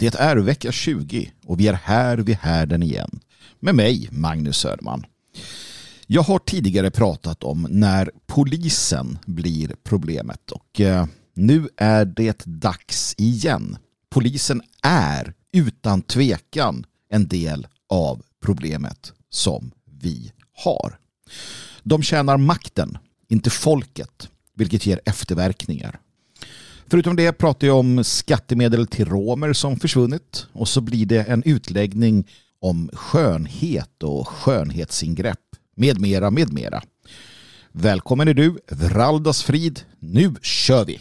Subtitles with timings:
[0.00, 3.20] Det är vecka 20 och vi är här vid härden igen.
[3.58, 5.06] Med mig, Magnus Söderman.
[6.06, 13.14] Jag har tidigare pratat om när polisen blir problemet och eh, nu är det dags
[13.18, 13.76] igen.
[14.10, 20.98] Polisen är utan tvekan en del av problemet som vi har.
[21.82, 22.98] De tjänar makten,
[23.28, 26.00] inte folket, vilket ger efterverkningar.
[26.90, 31.42] Förutom det pratar jag om skattemedel till romer som försvunnit och så blir det en
[31.42, 32.26] utläggning
[32.60, 35.38] om skönhet och skönhetsingrepp
[35.76, 36.82] med mera, med mera.
[37.72, 39.80] Välkommen är du, Vraldas Frid.
[39.98, 41.00] Nu kör vi!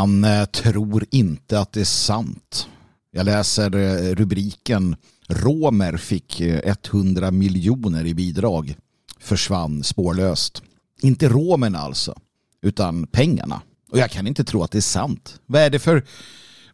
[0.00, 2.68] Man eh, tror inte att det är sant.
[3.12, 4.96] Jag läser eh, rubriken
[5.28, 8.76] Romer fick eh, 100 miljoner i bidrag.
[9.18, 10.62] Försvann spårlöst.
[11.02, 12.18] Inte romerna alltså,
[12.62, 13.62] utan pengarna.
[13.90, 15.40] Och jag kan inte tro att det är sant.
[15.46, 16.04] Vad är det för,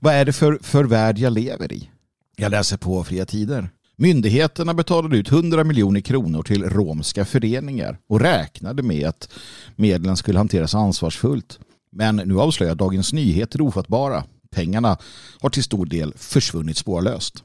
[0.01, 1.91] vad är det för, för värld jag lever i?
[2.37, 3.71] Jag läser på Fria Tider.
[3.97, 9.29] Myndigheterna betalade ut 100 miljoner kronor till romska föreningar och räknade med att
[9.77, 11.59] medlen skulle hanteras ansvarsfullt.
[11.97, 14.25] Men nu avslöjar Dagens Nyheter ofattbara.
[14.51, 14.99] Pengarna
[15.41, 17.45] har till stor del försvunnit spårlöst.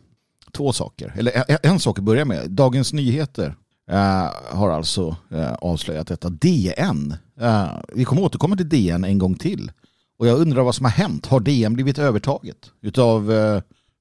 [0.52, 2.52] Två saker, eller en sak att börja med.
[2.52, 3.56] Dagens Nyheter
[3.92, 6.30] uh, har alltså uh, avslöjat detta.
[6.30, 9.72] DN, uh, vi kommer återkomma till DN en gång till.
[10.18, 11.26] Och jag undrar vad som har hänt.
[11.26, 13.32] Har DN blivit övertaget Utav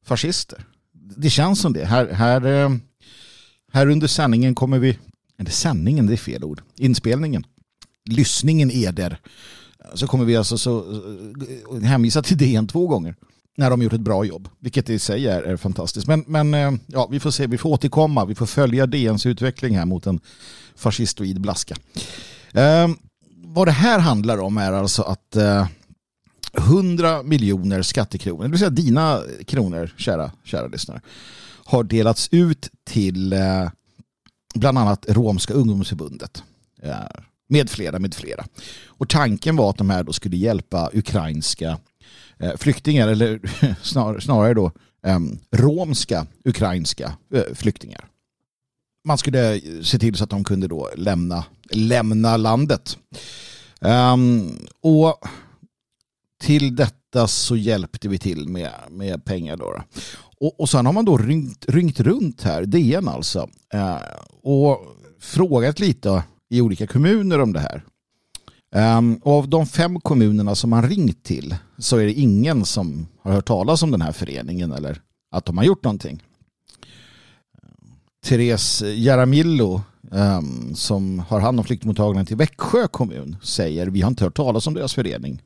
[0.06, 0.64] fascister?
[0.92, 1.84] Det känns som det.
[1.84, 2.40] Här, här,
[3.72, 4.98] här under sändningen kommer vi,
[5.38, 7.44] eller sändningen det är fel ord, inspelningen,
[8.04, 9.20] lyssningen eder
[9.94, 10.78] så kommer vi alltså så,
[11.72, 13.14] eh, hänvisa till DN två gånger
[13.56, 16.06] när de gjort ett bra jobb, vilket i sig är, är fantastiskt.
[16.06, 19.78] Men, men eh, ja, vi får se, vi får återkomma, vi får följa DNs utveckling
[19.78, 20.20] här mot en
[20.76, 21.76] fascistoid blaska.
[22.52, 22.88] Eh,
[23.44, 25.66] vad det här handlar om är alltså att eh,
[26.58, 31.00] 100 miljoner skattekronor, det vill säga dina kronor, kära, kära lyssnare,
[31.64, 33.68] har delats ut till eh,
[34.54, 36.42] bland annat Romska ungdomsförbundet.
[36.82, 36.94] Eh,
[37.52, 38.44] med flera, med flera.
[38.86, 41.78] Och tanken var att de här då skulle hjälpa ukrainska
[42.38, 43.40] eh, flyktingar, eller
[44.20, 44.72] snarare då
[45.06, 48.04] ehm, romska ukrainska eh, flyktingar.
[49.04, 52.98] Man skulle eh, se till så att de kunde då lämna, lämna landet.
[53.80, 55.24] Ehm, och
[56.40, 59.56] till detta så hjälpte vi till med, med pengar.
[59.56, 59.82] Då.
[60.40, 63.48] Och, och sen har man då ringt, ringt runt här, DN alltså,
[64.42, 64.78] och
[65.20, 67.84] frågat lite i olika kommuner om det här.
[68.98, 73.06] Um, och av de fem kommunerna som man ringt till så är det ingen som
[73.22, 75.00] har hört talas om den här föreningen eller
[75.30, 76.22] att de har gjort någonting.
[77.62, 77.92] Ehm,
[78.24, 84.24] Therese Jaramillo um, som har hand om flyktingmottagningen till Växjö kommun säger vi har inte
[84.24, 85.42] hört talas om deras förening.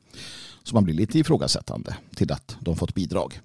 [0.63, 3.39] Så man blir lite ifrågasättande till att de fått bidrag.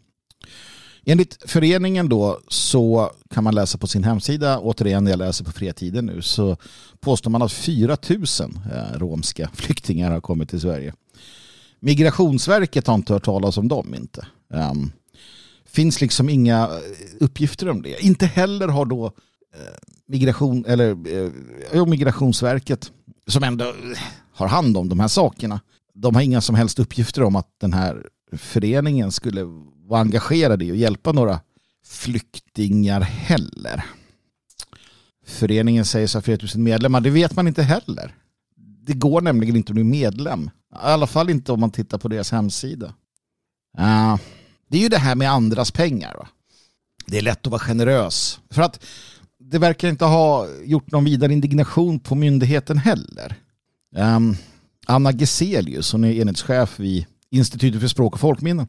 [1.05, 6.07] Enligt föreningen då så kan man läsa på sin hemsida, återigen jag läser på fritiden
[6.07, 6.57] nu, så
[7.01, 8.25] påstår man att 4 000
[8.73, 10.95] eh, romska flyktingar har kommit till Sverige.
[11.81, 14.27] Migrationsverket har inte hört talas om dem inte.
[14.49, 14.93] Um,
[15.67, 16.71] finns liksom inga eh,
[17.21, 18.05] uppgifter om det.
[18.05, 19.13] Inte heller har då uh,
[20.07, 21.09] migration, eller,
[21.73, 22.93] uh, Migrationsverket
[23.27, 23.75] som ändå
[24.33, 25.61] har hand om de här sakerna.
[25.95, 29.47] De har inga som helst uppgifter om att den här föreningen skulle
[29.91, 31.41] vara engagerad i att hjälpa några
[31.87, 33.85] flyktingar heller.
[35.27, 37.01] Föreningen säger sig ha 4 000 medlemmar.
[37.01, 38.15] Det vet man inte heller.
[38.57, 40.51] Det går nämligen inte att bli medlem.
[40.73, 42.87] I alla fall inte om man tittar på deras hemsida.
[43.79, 44.17] Uh,
[44.69, 46.15] det är ju det här med andras pengar.
[46.15, 46.29] Va?
[47.07, 48.41] Det är lätt att vara generös.
[48.51, 48.85] För att
[49.39, 53.37] det verkar inte ha gjort någon vidare indignation på myndigheten heller.
[53.97, 54.37] Um,
[54.87, 58.67] Anna Geselius, hon är enhetschef vid Institutet för språk och folkminnen.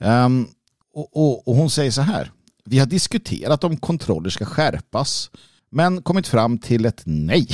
[0.00, 0.48] Um,
[0.94, 2.32] och, och, och hon säger så här.
[2.64, 5.30] Vi har diskuterat om kontroller ska skärpas
[5.70, 7.48] men kommit fram till ett nej.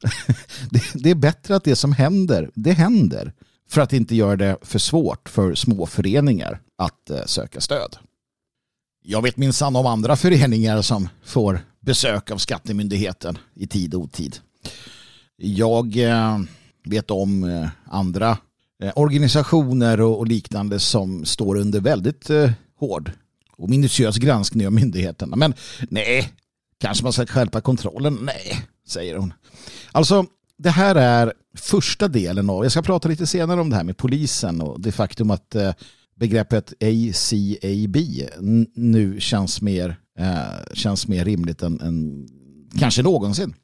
[0.70, 3.32] det, det, är bättre att det som händer, det händer
[3.68, 7.96] för att inte göra det för svårt för små föreningar att eh, söka stöd.
[9.02, 14.38] Jag vet minsann om andra föreningar som får besök av skattemyndigheten i tid och otid.
[15.36, 16.38] Jag eh,
[16.84, 18.38] vet om eh, andra
[18.80, 23.12] Eh, organisationer och, liknande som står under väldigt eh, hård
[23.56, 25.36] och minutiös granskning av myndigheterna.
[25.36, 25.54] Men
[25.90, 26.32] nej,
[26.80, 28.18] kanske man ska skärpa kontrollen?
[28.22, 29.32] Nej, säger hon.
[29.92, 30.26] Alltså,
[30.58, 33.96] det här är första delen av, jag ska prata lite senare om det här med
[33.96, 35.72] polisen och det faktum att eh,
[36.14, 37.96] begreppet ACAB
[38.74, 39.96] nu känns mer,
[40.72, 42.28] känns mer rimligt än, än
[42.78, 43.54] kanske någonsin.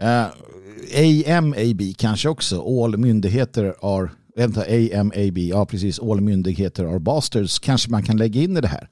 [0.00, 0.26] Eh,
[1.26, 2.84] uh, AMAB kanske också.
[2.84, 4.64] All myndigheter are vänta,
[5.00, 8.88] AMAB, ja precis, all myndigheter are bastards kanske man kan lägga in i det här.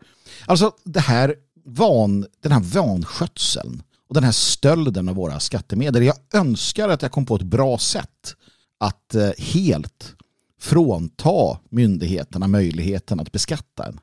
[0.47, 1.35] Alltså det här
[1.65, 6.05] van, den här vanskötseln och den här stölden av våra skattemedel.
[6.05, 8.37] Jag önskar att jag kom på ett bra sätt
[8.79, 10.15] att eh, helt
[10.61, 14.01] frånta myndigheterna möjligheten att beskatta en.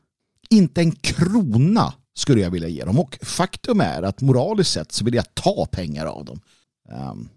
[0.50, 3.00] Inte en krona skulle jag vilja ge dem.
[3.00, 6.40] Och faktum är att moraliskt sett så vill jag ta pengar av dem.
[6.92, 7.30] Um,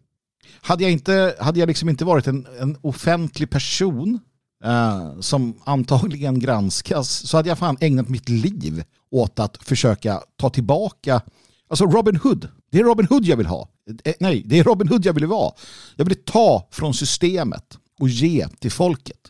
[0.61, 4.21] hade jag, inte, hade jag liksom inte varit en, en offentlig person
[4.65, 10.50] uh, som antagligen granskas så hade jag fan ägnat mitt liv åt att försöka ta
[10.50, 11.23] tillbaka
[11.69, 13.69] Alltså Robin Hood, det är Robin Hood jag vill ha.
[14.05, 15.53] Eh, nej, det är Robin Hood jag vill vara.
[15.97, 19.21] Jag vill ta från systemet och ge till folket.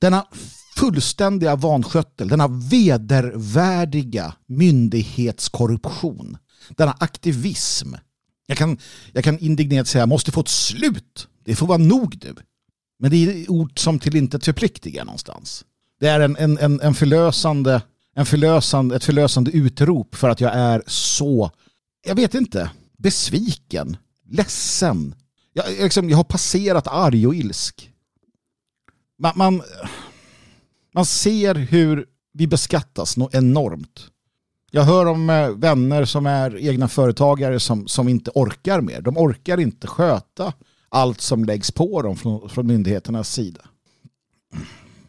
[0.00, 0.26] Denna
[0.76, 6.38] fullständiga vansköttel, denna vedervärdiga myndighetskorruption,
[6.76, 7.94] denna aktivism.
[8.50, 8.78] Jag kan,
[9.12, 11.28] jag kan indignerat säga måste få ett slut.
[11.44, 12.34] Det får vara nog nu.
[12.98, 15.64] Men det är ord som till inte förpliktigar någonstans.
[16.00, 17.82] Det är en, en, en, en förlösande,
[18.14, 21.50] en förlösande, ett förlösande utrop för att jag är så,
[22.06, 23.96] jag vet inte, besviken,
[24.30, 25.14] ledsen.
[25.52, 27.90] Jag, liksom, jag har passerat arg och ilsk.
[29.18, 29.62] Man, man,
[30.94, 34.10] man ser hur vi beskattas enormt.
[34.70, 39.00] Jag hör om eh, vänner som är egna företagare som, som inte orkar mer.
[39.00, 40.52] De orkar inte sköta
[40.88, 43.60] allt som läggs på dem från, från myndigheternas sida.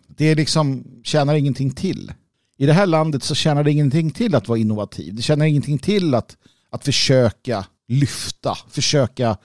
[0.07, 2.13] Det är liksom, tjänar ingenting till.
[2.57, 5.15] I det här landet så tjänar det ingenting till att vara innovativ.
[5.15, 6.37] Det tjänar ingenting till att,
[6.69, 9.37] att försöka lyfta, försöka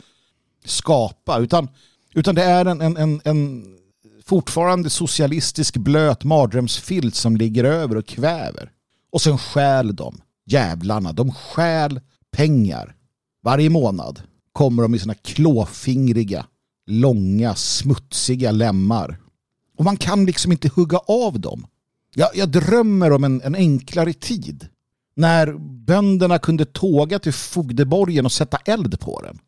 [0.64, 1.38] skapa.
[1.38, 1.68] Utan,
[2.14, 3.64] utan det är en, en, en, en
[4.24, 8.70] fortfarande socialistisk blöt mardrömsfilt som ligger över och kväver.
[9.16, 12.00] Och sen stjäl de, jävlarna, de stjäl
[12.32, 12.94] pengar.
[13.42, 14.22] Varje månad
[14.52, 16.46] kommer de i sina klåfingriga,
[16.86, 19.18] långa, smutsiga lemmar.
[19.78, 21.66] Och man kan liksom inte hugga av dem.
[22.14, 24.68] Jag, jag drömmer om en, en enklare tid.
[25.14, 25.52] När
[25.86, 29.38] bönderna kunde tåga till fogdeborgen och sätta eld på den.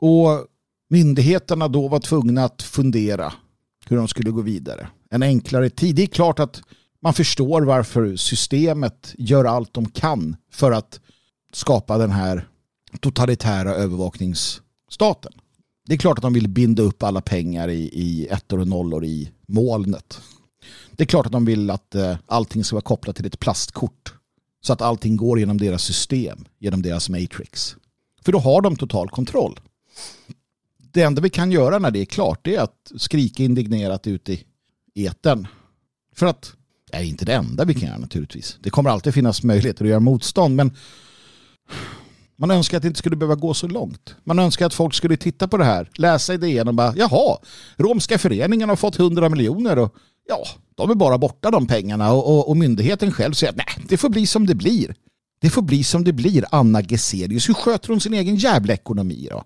[0.00, 0.46] Och
[0.90, 3.32] myndigheterna då var tvungna att fundera
[3.86, 4.88] hur de skulle gå vidare.
[5.10, 5.96] En enklare tid.
[5.96, 6.62] Det är klart att
[7.04, 11.00] man förstår varför systemet gör allt de kan för att
[11.52, 12.48] skapa den här
[13.00, 15.32] totalitära övervakningsstaten.
[15.86, 19.04] Det är klart att de vill binda upp alla pengar i, i ettor och nollor
[19.04, 20.20] i molnet.
[20.90, 24.14] Det är klart att de vill att eh, allting ska vara kopplat till ett plastkort.
[24.60, 27.76] Så att allting går genom deras system, genom deras matrix.
[28.22, 29.60] För då har de total kontroll.
[30.92, 34.44] Det enda vi kan göra när det är klart är att skrika indignerat ut i
[34.94, 35.46] eten.
[36.14, 36.56] För att
[36.94, 38.58] är inte det enda vi kan göra naturligtvis.
[38.60, 40.72] Det kommer alltid finnas möjligheter att göra motstånd men
[42.36, 44.14] man önskar att det inte skulle behöva gå så långt.
[44.24, 47.38] Man önskar att folk skulle titta på det här, läsa idén och bara jaha,
[47.76, 49.94] romska föreningen har fått 100 miljoner och
[50.28, 53.86] ja, de är bara borta de pengarna och, och, och myndigheten själv säger att nej,
[53.88, 54.94] det får bli som det blir.
[55.40, 57.48] Det får bli som det blir, Anna Geselius.
[57.48, 59.44] Hur sköter hon sin egen jävla ekonomi då?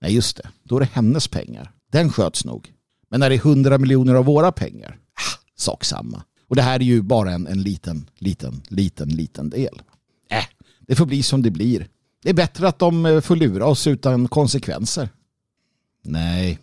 [0.00, 0.48] Nej, just det.
[0.62, 1.72] Då är det hennes pengar.
[1.92, 2.72] Den sköts nog.
[3.10, 6.22] Men när det är 100 miljoner av våra pengar, ah, sak samma.
[6.48, 9.82] Och det här är ju bara en, en liten, liten, liten, liten del.
[10.30, 10.44] Äh,
[10.80, 11.88] det får bli som det blir.
[12.22, 15.08] Det är bättre att de eh, får lura oss utan konsekvenser.
[16.02, 16.58] Nej,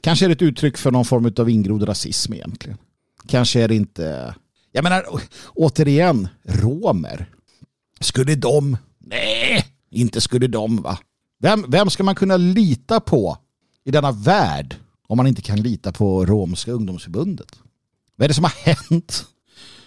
[0.00, 2.78] kanske är det ett uttryck för någon form av ingrodd rasism egentligen.
[3.26, 4.34] Kanske är det inte...
[4.72, 5.04] Jag menar,
[5.54, 7.26] återigen, romer.
[8.00, 8.76] Skulle de...
[8.98, 10.98] Nej, inte skulle de va.
[11.38, 13.38] Vem, vem ska man kunna lita på
[13.84, 17.58] i denna värld om man inte kan lita på romska ungdomsförbundet?
[18.20, 19.26] Vad är det som har hänt?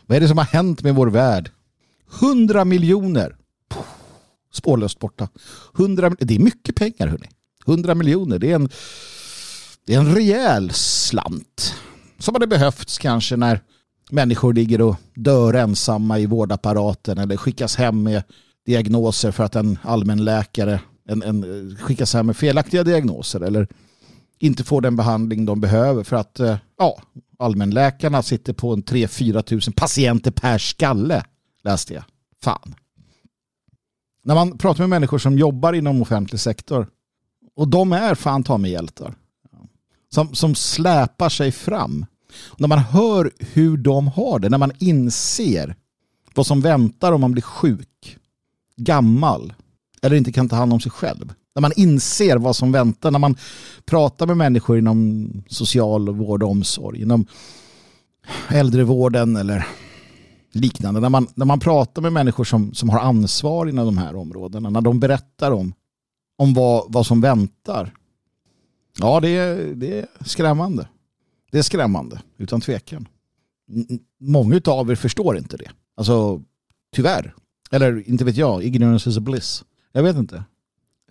[0.06, 1.52] Vad är det som har hänt med vår värld?
[2.22, 3.36] 100 miljoner.
[4.54, 5.28] Spårlöst borta.
[5.78, 7.30] 100, det är mycket pengar hörni.
[7.68, 8.70] 100 miljoner, det är en,
[9.86, 11.76] det är en rejäl slant.
[12.20, 13.62] Som hade behövts kanske när
[14.12, 18.24] människor ligger och dör ensamma i vårdapparaten eller skickas hem med
[18.66, 23.68] diagnoser för att en allmänläkare en, en, skickas hem med felaktiga diagnoser eller
[24.44, 27.02] inte får den behandling de behöver för att eh, ja,
[27.40, 31.26] allmänläkarna sitter på en 3-4 tusen patienter per skalle,
[31.64, 32.04] läste jag.
[32.44, 32.76] Fan.
[34.24, 36.88] När man pratar med människor som jobbar inom offentlig sektor
[37.56, 39.16] och de är fan ta med hjältar.
[40.10, 42.06] som, som släpar sig fram.
[42.46, 45.76] Och när man hör hur de har det, när man inser
[46.36, 48.18] vad som väntar om man blir sjuk,
[48.76, 49.54] gammal
[50.02, 51.34] eller inte kan ta hand om sig själv.
[51.56, 53.36] När man inser vad som väntar, när man
[53.86, 57.26] pratar med människor inom social vård och omsorg, inom
[58.50, 59.68] äldrevården eller
[60.52, 61.00] liknande.
[61.00, 64.70] När man, när man pratar med människor som, som har ansvar inom de här områdena,
[64.70, 65.74] när de berättar om,
[66.38, 67.94] om vad, vad som väntar.
[69.00, 70.88] Ja, det är, det är skrämmande.
[71.52, 73.08] Det är skrämmande, utan tvekan.
[74.20, 75.72] Många av er förstår inte det.
[75.98, 76.42] Alltså,
[76.96, 77.36] tyvärr.
[77.72, 79.64] Eller inte vet jag, ignorance is a bliss.
[79.92, 80.44] Jag vet inte.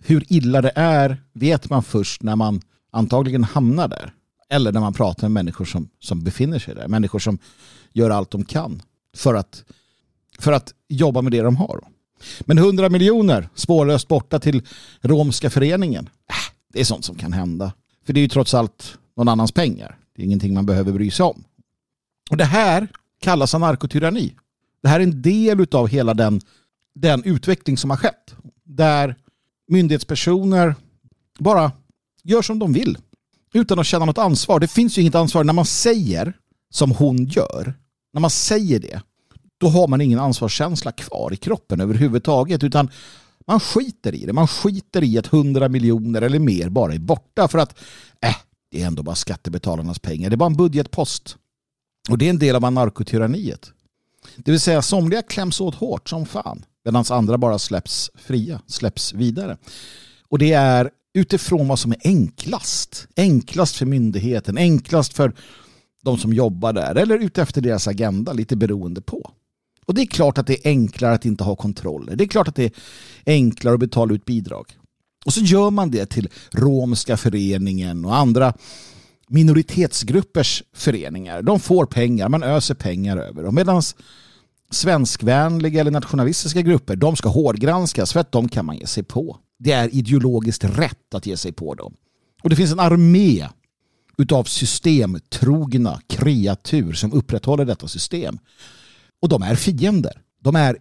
[0.05, 4.13] Hur illa det är vet man först när man antagligen hamnar där.
[4.49, 6.87] Eller när man pratar med människor som, som befinner sig där.
[6.87, 7.37] Människor som
[7.93, 8.81] gör allt de kan
[9.15, 9.63] för att,
[10.39, 11.81] för att jobba med det de har.
[12.41, 14.61] Men 100 miljoner spårlöst borta till
[15.01, 16.09] romska föreningen.
[16.29, 17.73] Äh, det är sånt som kan hända.
[18.05, 19.97] För det är ju trots allt någon annans pengar.
[20.15, 21.43] Det är ingenting man behöver bry sig om.
[22.29, 22.87] Och det här
[23.21, 24.33] kallas anarkotyranni.
[24.81, 26.41] Det här är en del av hela den,
[26.95, 28.35] den utveckling som har skett.
[28.63, 29.15] Där
[29.73, 30.75] myndighetspersoner
[31.39, 31.71] bara
[32.23, 32.97] gör som de vill.
[33.53, 34.59] Utan att känna något ansvar.
[34.59, 36.33] Det finns ju inget ansvar när man säger
[36.69, 37.73] som hon gör.
[38.13, 39.01] När man säger det.
[39.57, 42.63] Då har man ingen ansvarskänsla kvar i kroppen överhuvudtaget.
[42.63, 42.89] Utan
[43.47, 44.33] man skiter i det.
[44.33, 47.47] Man skiter i att hundra miljoner eller mer bara är borta.
[47.47, 47.79] För att
[48.21, 48.35] äh,
[48.71, 50.29] det är ändå bara skattebetalarnas pengar.
[50.29, 51.37] Det är bara en budgetpost.
[52.09, 53.71] Och det är en del av anarkotyranniet.
[54.35, 56.65] Det vill säga somliga kläms åt hårt som fan.
[56.85, 59.57] Medan andra bara släpps fria, släpps vidare.
[60.29, 63.07] Och det är utifrån vad som är enklast.
[63.15, 65.33] Enklast för myndigheten, enklast för
[66.03, 69.31] de som jobbar där eller utefter deras agenda, lite beroende på.
[69.85, 72.15] Och det är klart att det är enklare att inte ha kontroller.
[72.15, 74.77] Det är klart att det är enklare att betala ut bidrag.
[75.25, 78.53] Och så gör man det till romska föreningen och andra
[79.27, 81.41] minoritetsgruppers föreningar.
[81.41, 83.55] De får pengar, man öser pengar över dem.
[83.55, 83.81] Medan
[84.73, 89.37] svenskvänliga eller nationalistiska grupper, de ska hårdgranskas för att de kan man ge sig på.
[89.59, 91.93] Det är ideologiskt rätt att ge sig på dem.
[92.43, 93.47] Och det finns en armé
[94.17, 98.39] utav systemtrogna kreatur som upprätthåller detta system.
[99.21, 100.21] Och de är fiender.
[100.41, 100.77] De är,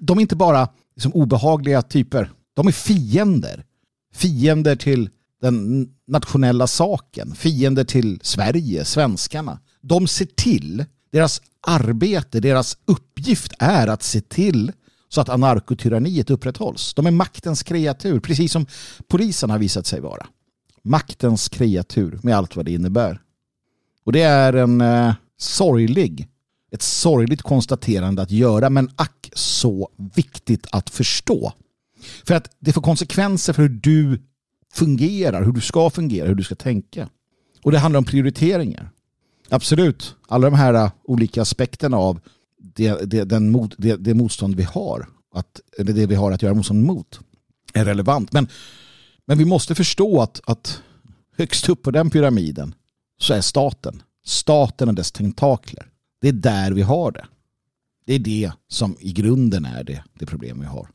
[0.00, 2.30] de är inte bara liksom obehagliga typer.
[2.54, 3.64] De är fiender.
[4.14, 7.34] Fiender till den nationella saken.
[7.34, 9.58] Fiender till Sverige, svenskarna.
[9.82, 14.72] De ser till, deras arbete, deras uppgift är att se till
[15.08, 16.94] så att anarkotyranniet upprätthålls.
[16.94, 18.66] De är maktens kreatur, precis som
[19.08, 20.26] polisen har visat sig vara.
[20.82, 23.20] Maktens kreatur med allt vad det innebär.
[24.04, 26.28] Och det är en eh, sorglig,
[26.70, 31.52] ett sorgligt konstaterande att göra men ack så viktigt att förstå.
[32.26, 34.22] För att det får konsekvenser för hur du
[34.72, 37.08] fungerar, hur du ska fungera, hur du ska tänka.
[37.62, 38.90] Och det handlar om prioriteringar.
[39.48, 42.20] Absolut, alla de här äh, olika aspekterna av
[42.58, 46.42] det, det, den mot, det, det motstånd vi har, att, eller det vi har att
[46.42, 47.20] göra motstånd mot,
[47.74, 48.32] är relevant.
[48.32, 48.48] Men,
[49.26, 50.82] men vi måste förstå att, att
[51.36, 52.74] högst upp på den pyramiden
[53.18, 54.02] så är staten.
[54.24, 55.88] Staten och dess tentakler.
[56.20, 57.26] Det är där vi har det.
[58.06, 60.88] Det är det som i grunden är det, det problem vi har.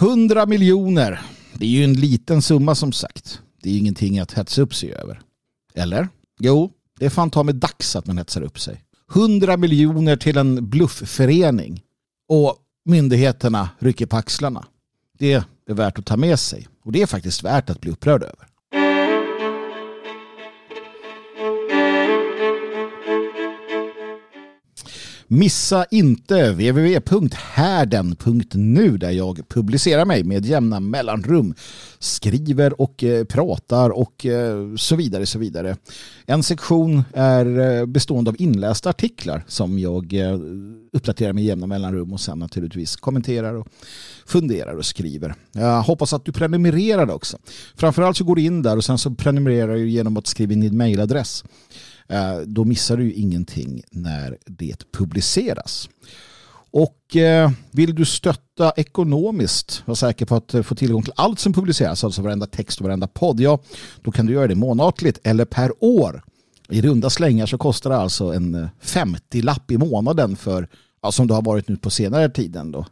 [0.00, 1.20] 100 miljoner.
[1.54, 3.40] Det är ju en liten summa som sagt.
[3.62, 5.20] Det är ingenting att hetsa upp sig över.
[5.74, 6.08] Eller?
[6.38, 8.84] Jo, det är fan ta med dags att man hetsar upp sig.
[9.14, 11.82] 100 miljoner till en bluffförening
[12.28, 14.64] och myndigheterna rycker på axlarna.
[15.18, 15.32] Det
[15.66, 18.46] är värt att ta med sig och det är faktiskt värt att bli upprörd över.
[25.34, 31.54] Missa inte www.härden.nu där jag publicerar mig med jämna mellanrum.
[31.98, 35.26] Skriver och eh, pratar och eh, så vidare.
[35.26, 35.76] så vidare.
[36.26, 40.14] En sektion är eh, bestående av inlästa artiklar som jag
[40.92, 43.68] uppdaterar med jämna mellanrum och sen naturligtvis kommenterar och
[44.26, 45.34] funderar och skriver.
[45.52, 47.38] Jag hoppas att du prenumererar också.
[47.74, 50.60] Framförallt så går du in där och sen så prenumererar du genom att skriva in
[50.60, 51.44] din mejladress.
[52.08, 55.88] Eh, då missar du ingenting när det publiceras.
[56.72, 61.38] Och eh, vill du stötta ekonomiskt, var säker på att eh, få tillgång till allt
[61.38, 63.58] som publiceras, alltså varenda text och varenda podd, ja,
[64.02, 66.22] då kan du göra det månatligt eller per år.
[66.68, 70.68] I runda slängar så kostar det alltså en 50-lapp i månaden för,
[71.02, 72.86] ja, som det har varit nu på senare tiden då.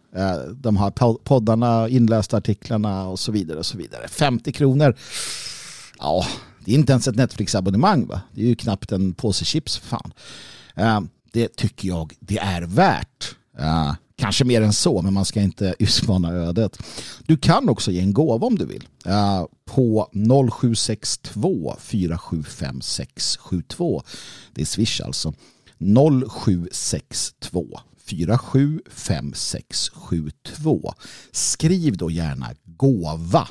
[0.54, 0.90] De här
[1.24, 4.08] poddarna, inlästa artiklarna och så vidare och så vidare.
[4.08, 4.96] 50 kronor,
[5.98, 6.26] ja,
[6.64, 8.20] det är inte ens ett Netflix-abonnemang va?
[8.34, 10.12] Det är ju knappt en påse chips för fan.
[10.78, 11.00] Uh,
[11.32, 13.36] det tycker jag det är värt.
[13.60, 16.82] Uh, Kanske mer än så, men man ska inte utmana ödet.
[17.26, 18.88] Du kan också ge en gåva om du vill.
[19.06, 20.08] Uh, på
[20.52, 24.02] 0762 475 672.
[24.54, 25.34] Det är Swish alltså.
[26.44, 30.94] 0762 475672.
[31.32, 33.48] Skriv då gärna gåva.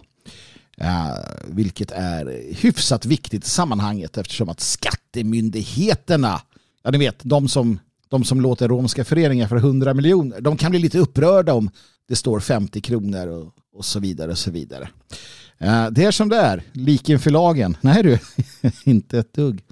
[0.81, 6.41] Uh, vilket är hyfsat viktigt i sammanhanget eftersom att skattemyndigheterna,
[6.83, 10.71] ja ni vet, de som, de som låter romska föreningar för 100 miljoner, de kan
[10.71, 11.69] bli lite upprörda om
[12.07, 14.89] det står 50 kronor och, och så vidare och så vidare.
[15.63, 17.77] Uh, det är som det är, liken för lagen.
[17.81, 18.19] Nej du,
[18.83, 19.63] inte ett dugg.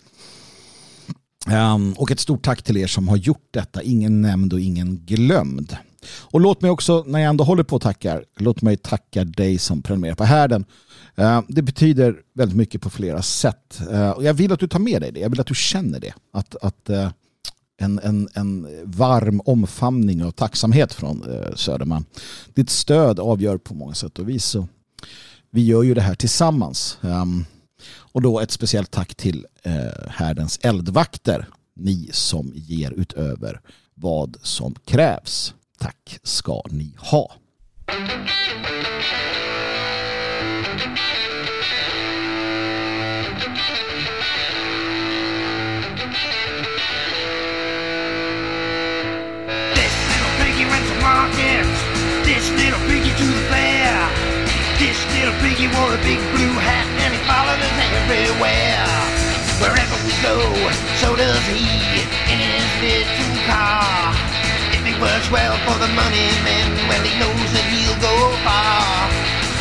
[1.48, 3.82] Um, och ett stort tack till er som har gjort detta.
[3.82, 5.78] Ingen nämnd och ingen glömd.
[6.06, 9.58] Och låt mig också, när jag ändå håller på och tackar, låt mig tacka dig
[9.58, 10.66] som prenumererar på härden.
[11.16, 13.82] Eh, det betyder väldigt mycket på flera sätt.
[13.92, 15.20] Eh, och jag vill att du tar med dig det.
[15.20, 16.14] Jag vill att du känner det.
[16.34, 17.10] Att, att eh,
[17.80, 21.26] en, en, en varm omfamning och tacksamhet från
[21.56, 22.06] Söderman.
[22.54, 24.46] Ditt stöd avgör på många sätt och vis.
[24.46, 24.68] Så
[25.52, 26.98] vi gör ju det här tillsammans.
[27.02, 27.46] Ehm,
[27.90, 29.46] och då ett speciellt tack till
[30.08, 31.48] härdens eldvakter.
[31.76, 33.62] Ni som ger utöver
[33.94, 35.54] vad som krävs.
[35.80, 37.38] Tack ska ni ha.
[52.26, 53.94] This little piggy to the fair.
[54.80, 58.86] This little piggy wore a big blue hat and he followed us everywhere.
[59.62, 60.38] Wherever we go,
[61.02, 61.66] so does he
[62.32, 64.17] in his little car.
[64.98, 69.06] Works well for the money men, well he knows that he'll go far.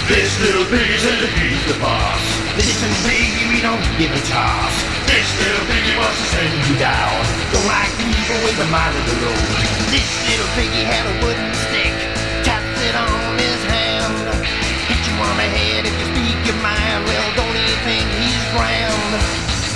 [0.09, 2.25] This little piggy says that he's the boss.
[2.57, 4.73] Listen, piggy, we don't give a toss.
[5.05, 7.21] This little piggy wants to send you down.
[7.52, 9.45] Don't like people with the mind of the road.
[9.93, 11.97] This little piggy had a wooden stick,
[12.40, 14.40] taps it on his hand.
[14.88, 17.05] Hit you on the head if you speak your mind.
[17.05, 19.21] Well, don't even think he's grand.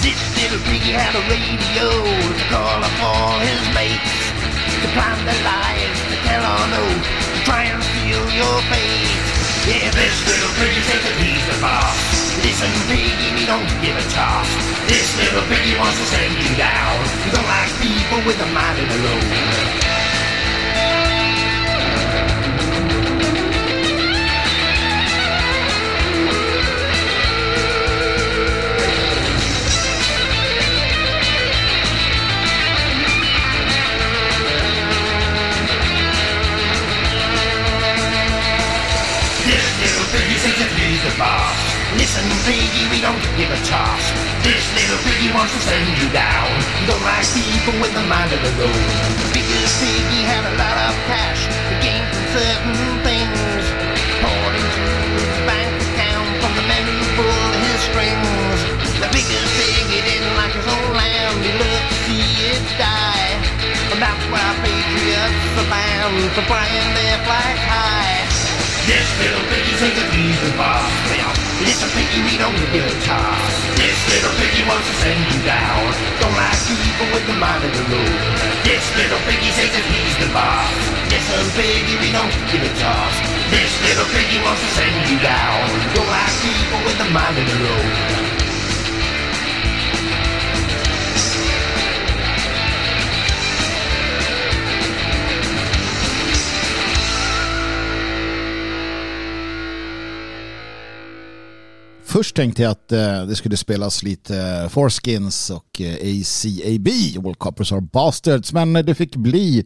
[0.01, 4.30] This little piggy had a radio to call up all his mates.
[4.81, 9.13] To plan the lies, to tell on oath, to try and steal your fate.
[9.69, 12.01] Yeah, this little piggy says that he's the boss.
[12.41, 14.49] Listen, piggy, we don't give a toss.
[14.89, 16.97] This little piggy wants to send you down.
[17.29, 19.90] We don't like people with a mind
[40.11, 40.99] in the road.
[41.07, 41.59] the boss.
[41.95, 44.03] Listen, piggy, we don't give a toss.
[44.43, 46.51] This little piggy wants to send you down.
[46.87, 48.87] Don't like people with the mind of the road.
[49.31, 53.63] Because piggy had a lot of cash to gain from certain things.
[54.19, 54.83] Poured into
[55.15, 58.59] his bank account from the men who pulled his strings.
[58.99, 61.39] The biggest piggy didn't like his own land.
[61.39, 63.31] He loved to see it die.
[63.95, 68.30] And that's why patriots are banned for flying their flag high.
[68.91, 70.91] This little piggy that he's the boss.
[71.15, 71.31] Well,
[71.63, 73.55] listen, piggy, we don't give a toss.
[73.79, 75.79] This little piggy wants to send you down.
[76.19, 78.19] Don't like people with the mind of the road.
[78.67, 80.75] This little piggy says that he's the boss.
[81.07, 83.15] Listen, piggy, we don't give a toss.
[83.55, 85.71] This little piggy wants to send you down.
[85.95, 88.30] Don't like people with the mind of the road.
[102.11, 106.89] Först tänkte jag att eh, det skulle spelas lite eh, Forskins och eh, ACAB,
[107.27, 109.65] All Coppers Are Bastards, men det fick bli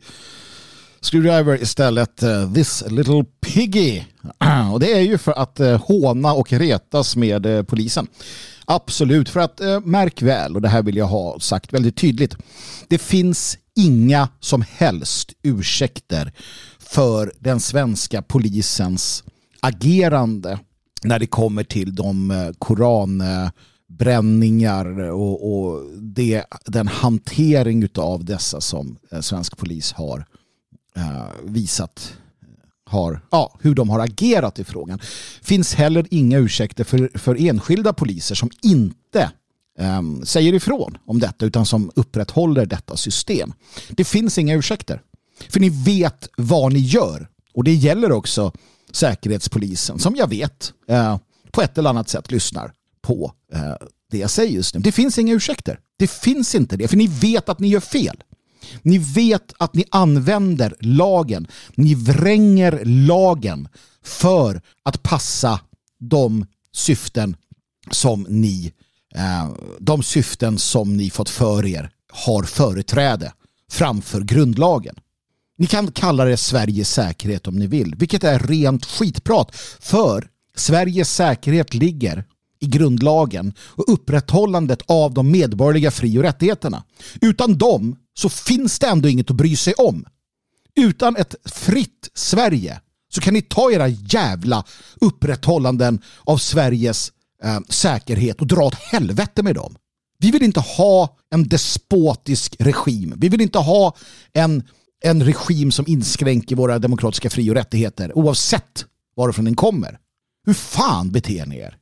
[1.01, 4.03] Screwdriver istället, eh, This Little Piggy.
[4.73, 8.07] och det är ju för att eh, håna och retas med eh, polisen.
[8.65, 12.37] Absolut, för att märk väl, och det här vill jag ha sagt väldigt tydligt.
[12.89, 16.33] Det finns inga som helst ursäkter
[16.79, 19.25] för den svenska polisens
[19.61, 20.59] agerande
[21.05, 28.97] när det kommer till de eh, koranbränningar och, och det, den hantering av dessa som
[29.11, 30.27] eh, svensk polis har
[30.97, 32.17] eh, visat
[32.87, 34.99] har, ja, hur de har agerat i frågan.
[35.43, 39.31] finns heller inga ursäkter för, för enskilda poliser som inte
[39.79, 43.53] um, säger ifrån om detta utan som upprätthåller detta system.
[43.91, 45.01] Det finns inga ursäkter.
[45.49, 47.29] För ni vet vad ni gör.
[47.55, 48.53] Och det gäller också
[48.95, 51.19] Säkerhetspolisen som jag vet eh,
[51.51, 53.75] på ett eller annat sätt lyssnar på eh,
[54.11, 54.81] det jag säger just nu.
[54.81, 55.79] Det finns inga ursäkter.
[55.99, 58.23] Det finns inte det, för ni vet att ni gör fel.
[58.83, 61.47] Ni vet att ni använder lagen.
[61.75, 63.69] Ni vränger lagen
[64.05, 65.61] för att passa
[66.01, 67.37] de syften
[67.91, 68.73] som ni
[69.15, 73.33] eh, de syften som ni fått för er har företräde
[73.71, 74.97] framför grundlagen.
[75.59, 79.57] Ni kan kalla det Sveriges säkerhet om ni vill, vilket är rent skitprat.
[79.81, 82.25] För Sveriges säkerhet ligger
[82.61, 86.85] i grundlagen och upprätthållandet av de medborgerliga fri och rättigheterna.
[87.21, 90.05] Utan dem så finns det ändå inget att bry sig om.
[90.77, 92.81] Utan ett fritt Sverige
[93.15, 94.65] så kan ni ta era jävla
[95.01, 97.13] upprätthållanden av Sveriges
[97.43, 99.77] eh, säkerhet och dra åt helvete med dem.
[100.19, 103.15] Vi vill inte ha en despotisk regim.
[103.17, 103.97] Vi vill inte ha
[104.33, 104.63] en,
[105.05, 108.85] en regim som inskränker våra demokratiska fri och rättigheter oavsett
[109.17, 109.99] varifrån den kommer.
[110.47, 111.77] Hur fan beter ni er?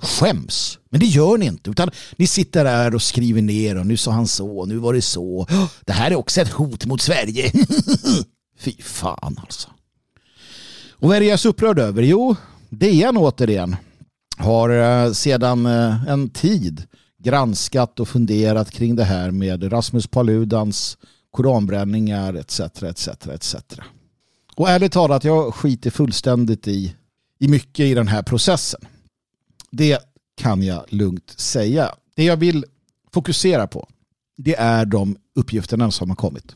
[0.00, 0.78] Skäms.
[0.90, 1.70] Men det gör ni inte.
[1.70, 5.02] Utan ni sitter där och skriver ner och nu sa han så, nu var det
[5.02, 5.46] så.
[5.84, 7.52] Det här är också ett hot mot Sverige.
[8.58, 9.68] Fy fan alltså.
[10.90, 12.02] Och vad är det jag är så upprörd över?
[12.02, 12.36] Jo,
[12.68, 13.76] DN återigen
[14.36, 16.82] har eh, sedan eh, en tid
[17.22, 20.98] granskat och funderat kring det här med Rasmus Paludans
[21.30, 22.60] koranbränningar etc.
[22.60, 23.08] etc.
[23.08, 23.54] etc.
[24.56, 26.94] Och ärligt talat, jag skiter fullständigt i,
[27.38, 28.80] i mycket i den här processen.
[29.70, 29.98] Det
[30.36, 31.94] kan jag lugnt säga.
[32.16, 32.64] Det jag vill
[33.12, 33.88] fokusera på
[34.36, 36.54] det är de uppgifterna som har kommit.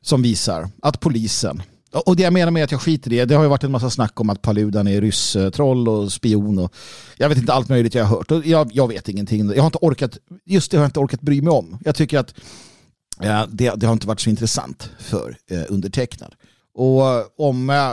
[0.00, 1.62] Som visar att polisen
[1.94, 3.70] och det jag menar med att jag skiter i det, det har ju varit en
[3.70, 6.74] massa snack om att Paludan är ryss-troll och spion och
[7.16, 8.30] jag vet inte allt möjligt jag har hört.
[8.30, 9.48] Och jag, jag vet ingenting.
[9.48, 11.78] Jag har inte orkat, just det har jag inte orkat bry mig om.
[11.84, 12.34] Jag tycker att
[13.22, 16.34] Eh, det, det har inte varit så intressant för eh, undertecknad.
[16.74, 17.92] Och eh, om eh,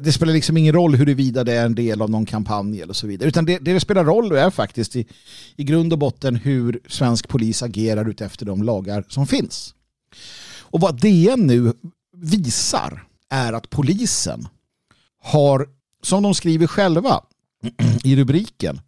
[0.00, 3.06] det spelar liksom ingen roll huruvida det är en del av någon kampanj eller så
[3.06, 3.28] vidare.
[3.28, 5.06] Utan det, det spelar roll är faktiskt i,
[5.56, 9.74] i grund och botten hur svensk polis agerar utefter de lagar som finns.
[10.60, 11.72] Och vad DN nu
[12.16, 14.48] visar är att polisen
[15.22, 15.68] har,
[16.02, 17.20] som de skriver själva
[18.04, 18.80] i rubriken,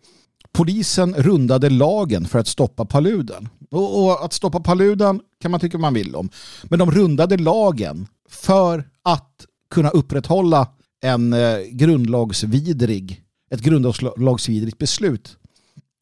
[0.53, 3.49] polisen rundade lagen för att stoppa Paluden.
[3.71, 6.31] Och, och, att stoppa Paluden kan man tycka man vill om.
[6.63, 10.69] Men de rundade lagen för att kunna upprätthålla
[11.03, 15.37] en eh, grundlagsvidrig, ett grundlagsvidrigt beslut.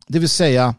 [0.06, 0.74] Det vill säga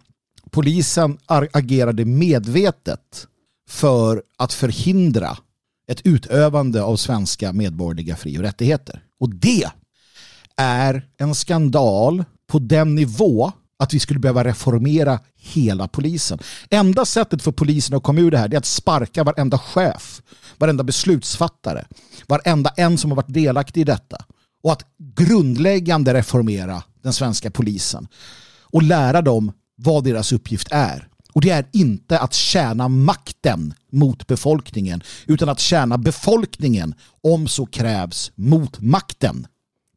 [0.51, 3.27] polisen agerade medvetet
[3.69, 5.37] för att förhindra
[5.87, 9.03] ett utövande av svenska medborgerliga fri och rättigheter.
[9.19, 9.65] Och det
[10.57, 16.39] är en skandal på den nivå att vi skulle behöva reformera hela polisen.
[16.69, 20.21] Enda sättet för polisen att komma ur det här är att sparka varenda chef,
[20.57, 21.85] varenda beslutsfattare,
[22.27, 24.17] varenda en som har varit delaktig i detta
[24.63, 24.83] och att
[25.15, 28.07] grundläggande reformera den svenska polisen
[28.61, 31.07] och lära dem vad deras uppgift är.
[31.33, 37.65] Och det är inte att tjäna makten mot befolkningen utan att tjäna befolkningen om så
[37.65, 39.47] krävs mot makten.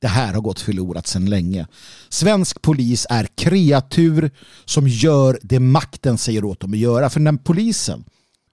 [0.03, 1.67] Det här har gått förlorat sedan länge.
[2.09, 4.31] Svensk polis är kreatur
[4.65, 7.11] som gör det makten säger åt dem att göra.
[7.11, 8.05] För när polisen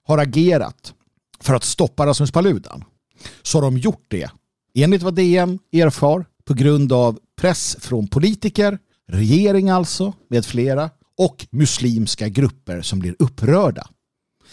[0.06, 0.94] har agerat
[1.40, 2.84] för att stoppa Rasmus Paludan
[3.42, 4.30] så har de gjort det
[4.74, 11.46] enligt vad DN erfar på grund av press från politiker, regering alltså med flera och
[11.50, 13.86] muslimska grupper som blir upprörda.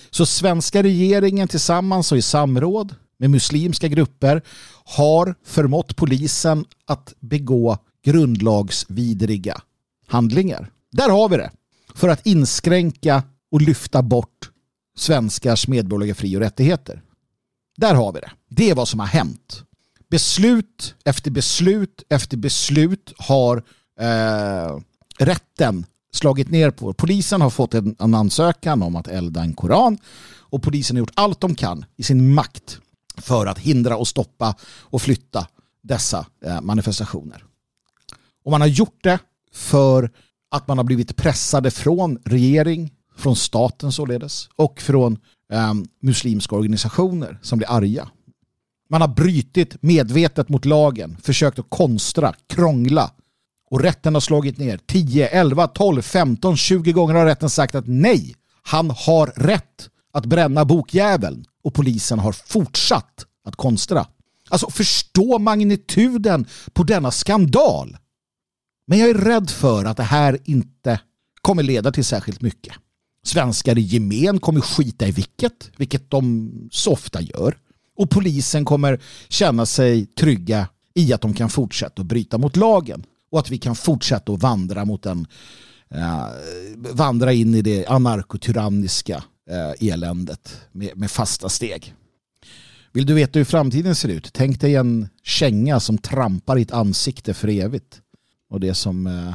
[0.09, 4.41] Så svenska regeringen tillsammans och i samråd med muslimska grupper
[4.83, 9.61] har förmått polisen att begå grundlagsvidriga
[10.07, 10.71] handlingar.
[10.91, 11.51] Där har vi det.
[11.95, 14.51] För att inskränka och lyfta bort
[14.97, 17.01] svenskars medborgerliga fri och rättigheter.
[17.77, 18.31] Där har vi det.
[18.49, 19.63] Det är vad som har hänt.
[20.09, 23.63] Beslut efter beslut efter beslut har
[23.99, 24.77] eh,
[25.19, 26.93] rätten slagit ner på.
[26.93, 29.97] Polisen har fått en, en ansökan om att elda en koran
[30.49, 32.79] och polisen har gjort allt de kan i sin makt
[33.21, 35.47] för att hindra och stoppa och flytta
[35.83, 37.43] dessa eh, manifestationer.
[38.43, 39.19] Och man har gjort det
[39.53, 40.11] för
[40.51, 45.17] att man har blivit pressade från regering, från staten således och från
[45.53, 48.09] eh, muslimska organisationer som blir arga.
[48.89, 53.11] Man har brytit medvetet mot lagen, försökt att konstra, krångla
[53.69, 57.87] och rätten har slagit ner 10, 11, 12, 15, 20 gånger har rätten sagt att
[57.87, 64.07] nej, han har rätt att bränna bokjäveln och polisen har fortsatt att konstra.
[64.49, 67.97] Alltså förstå magnituden på denna skandal.
[68.87, 70.99] Men jag är rädd för att det här inte
[71.41, 72.73] kommer leda till särskilt mycket.
[73.23, 77.57] Svenskar i gemen kommer skita i vilket, vilket de så ofta gör.
[77.97, 78.99] Och polisen kommer
[79.29, 83.57] känna sig trygga i att de kan fortsätta att bryta mot lagen och att vi
[83.57, 85.27] kan fortsätta att vandra mot en
[85.95, 86.27] uh,
[86.93, 91.95] vandra in i det anarkotyranniska eh, eländet med, med fasta steg.
[92.93, 94.29] Vill du veta hur framtiden ser ut?
[94.33, 98.01] Tänk dig en känga som trampar i ett ansikte för evigt.
[98.49, 99.33] Och det som, eh,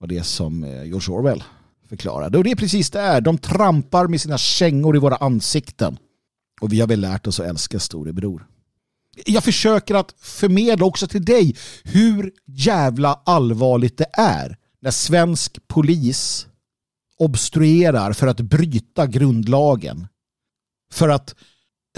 [0.00, 1.42] och det som eh, George Orwell
[1.88, 2.38] förklarade.
[2.38, 3.20] Och det är precis det är.
[3.20, 5.98] De trampar med sina kängor i våra ansikten.
[6.60, 8.46] Och vi har väl lärt oss att älska storebror.
[9.26, 16.46] Jag försöker att förmedla också till dig hur jävla allvarligt det är när svensk polis
[17.20, 20.08] obstruerar för att bryta grundlagen.
[20.92, 21.34] För att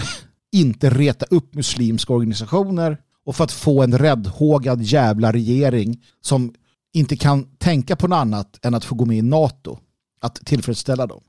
[0.51, 6.53] inte reta upp muslimska organisationer och för att få en räddhågad jävla regering som
[6.93, 9.79] inte kan tänka på något annat än att få gå med i NATO.
[10.21, 11.23] Att tillfredsställa dem.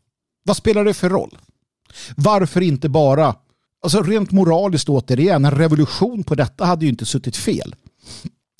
[0.44, 1.38] Vad spelar det för roll?
[2.16, 3.34] Varför inte bara,
[3.82, 7.74] alltså rent moraliskt återigen, en revolution på detta hade ju inte suttit fel.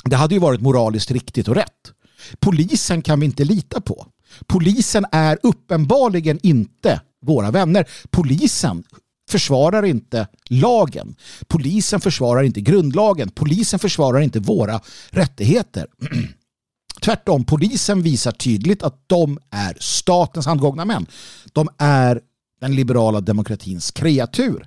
[0.05, 1.93] Det hade ju varit moraliskt riktigt och rätt.
[2.41, 4.07] Polisen kan vi inte lita på.
[4.47, 7.89] Polisen är uppenbarligen inte våra vänner.
[8.11, 8.85] Polisen
[9.31, 11.17] försvarar inte lagen.
[11.49, 13.29] Polisen försvarar inte grundlagen.
[13.29, 15.87] Polisen försvarar inte våra rättigheter.
[17.03, 21.07] Tvärtom, polisen visar tydligt att de är statens handgångna män.
[21.53, 22.21] De är
[22.61, 24.67] den liberala demokratins kreatur.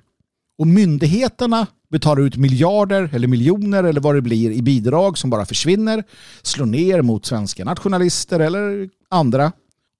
[0.58, 5.46] Och myndigheterna betalar ut miljarder eller miljoner eller vad det blir i bidrag som bara
[5.46, 6.04] försvinner,
[6.42, 9.52] slår ner mot svenska nationalister eller andra.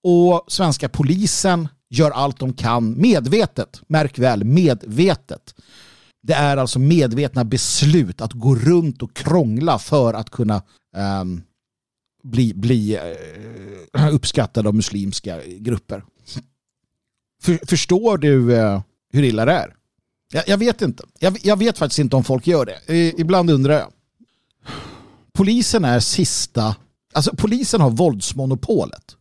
[0.02, 3.80] Och svenska polisen gör allt de kan medvetet.
[3.86, 5.54] Märk väl, medvetet.
[6.22, 10.62] Det är alltså medvetna beslut att gå runt och krångla för att kunna
[11.20, 11.42] um,
[12.22, 16.04] bli, bli eh, uh, uppskattade av muslimska grupper.
[17.42, 18.80] För, förstår du uh,
[19.12, 19.77] hur illa det är?
[20.32, 21.04] Jag, jag vet inte.
[21.18, 22.94] Jag, jag, vet faktiskt inte om folk gör det.
[22.94, 23.92] I, ibland undrar jag.
[25.32, 26.76] Polisen är sista...
[27.12, 29.16] Alltså polisen har våldsmonopolet.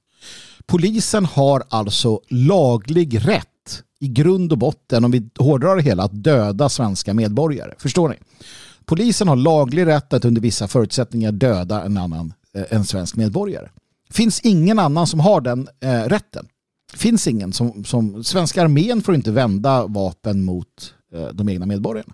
[0.65, 6.23] Polisen har alltså laglig rätt i grund och botten, om vi hårdrar det hela, att
[6.23, 7.73] döda svenska medborgare.
[7.77, 8.15] Förstår ni?
[8.85, 13.69] Polisen har laglig rätt att under vissa förutsättningar döda en annan eh, en svensk medborgare.
[14.09, 16.47] Finns ingen annan som har den eh, rätten.
[16.93, 18.23] Finns ingen som, som...
[18.23, 22.13] Svenska armén får inte vända vapen mot Eh, de egna medborgarna.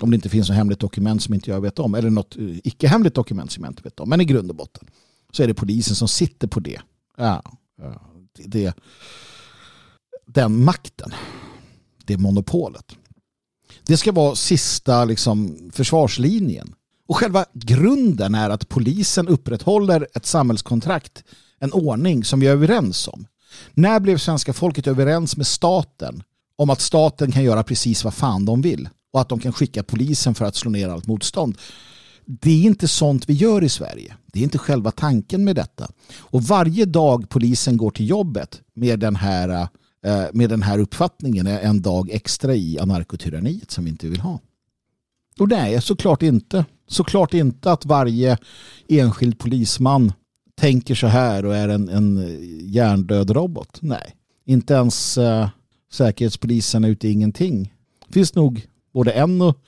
[0.00, 1.94] Om det inte finns något hemligt dokument som inte jag vet om.
[1.94, 4.08] Eller något eh, icke-hemligt dokument som jag inte vet om.
[4.08, 4.88] Men i grund och botten
[5.32, 6.80] så är det polisen som sitter på det.
[7.16, 7.42] Ja,
[8.44, 8.74] det,
[10.26, 11.10] den makten.
[12.04, 12.96] Det monopolet.
[13.86, 16.74] Det ska vara sista liksom, försvarslinjen.
[17.06, 21.24] Och själva grunden är att polisen upprätthåller ett samhällskontrakt,
[21.58, 23.26] en ordning som vi är överens om.
[23.74, 26.22] När blev svenska folket överens med staten
[26.56, 29.82] om att staten kan göra precis vad fan de vill och att de kan skicka
[29.82, 31.58] polisen för att slå ner allt motstånd?
[32.26, 34.16] Det är inte sånt vi gör i Sverige.
[34.26, 35.88] Det är inte själva tanken med detta.
[36.18, 39.68] Och varje dag polisen går till jobbet med den här,
[40.06, 44.20] eh, med den här uppfattningen är en dag extra i anarkotyranniet som vi inte vill
[44.20, 44.40] ha.
[45.38, 46.64] Och nej, såklart inte.
[46.88, 48.38] Såklart inte att varje
[48.88, 50.12] enskild polisman
[50.56, 53.78] tänker så här och är en, en hjärndöd robot.
[53.80, 54.14] Nej,
[54.44, 55.48] inte ens eh,
[55.94, 57.74] säkerhetspolisen är ute i ingenting.
[58.06, 59.58] Det finns nog både en och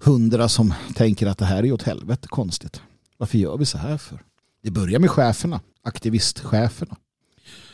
[0.00, 2.80] hundra som tänker att det här är åt helvete konstigt.
[3.16, 4.22] Varför gör vi så här för?
[4.62, 6.96] Det börjar med cheferna, aktivistcheferna.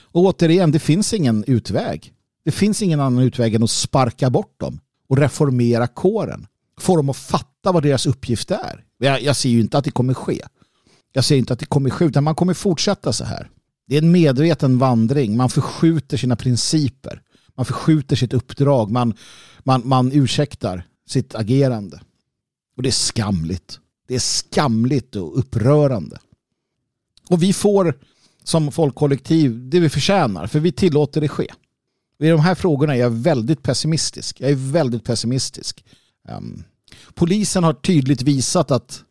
[0.02, 2.12] Och återigen, det finns ingen utväg.
[2.44, 6.46] Det finns ingen annan utväg än att sparka bort dem och reformera kåren.
[6.80, 8.84] Få dem att fatta vad deras uppgift är.
[8.98, 10.42] Jag, jag ser ju inte att det kommer ske.
[11.12, 13.50] Jag ser inte att det kommer ske, utan man kommer fortsätta så här.
[13.86, 15.36] Det är en medveten vandring.
[15.36, 17.22] Man förskjuter sina principer.
[17.56, 18.90] Man förskjuter sitt uppdrag.
[18.90, 19.14] Man,
[19.58, 22.00] man, man ursäktar sitt agerande.
[22.76, 23.80] Och det är skamligt.
[24.08, 26.18] Det är skamligt och upprörande.
[27.30, 27.98] Och vi får
[28.44, 31.46] som folkkollektiv det vi förtjänar, för vi tillåter det ske.
[32.18, 34.40] I de här frågorna är jag väldigt pessimistisk.
[34.40, 35.84] Jag är väldigt pessimistisk.
[36.28, 36.64] Um,
[37.14, 39.04] polisen har tydligt visat att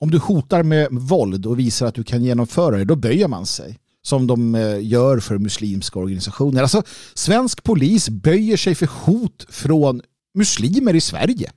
[0.00, 3.46] om du hotar med våld och visar att du kan genomföra det, då böjer man
[3.46, 3.78] sig.
[4.08, 6.62] Som de eh, gör för muslimska organisationer.
[6.62, 6.82] Alltså,
[7.14, 10.02] svensk polis böjer sig för hot från
[10.34, 11.52] muslimer i Sverige.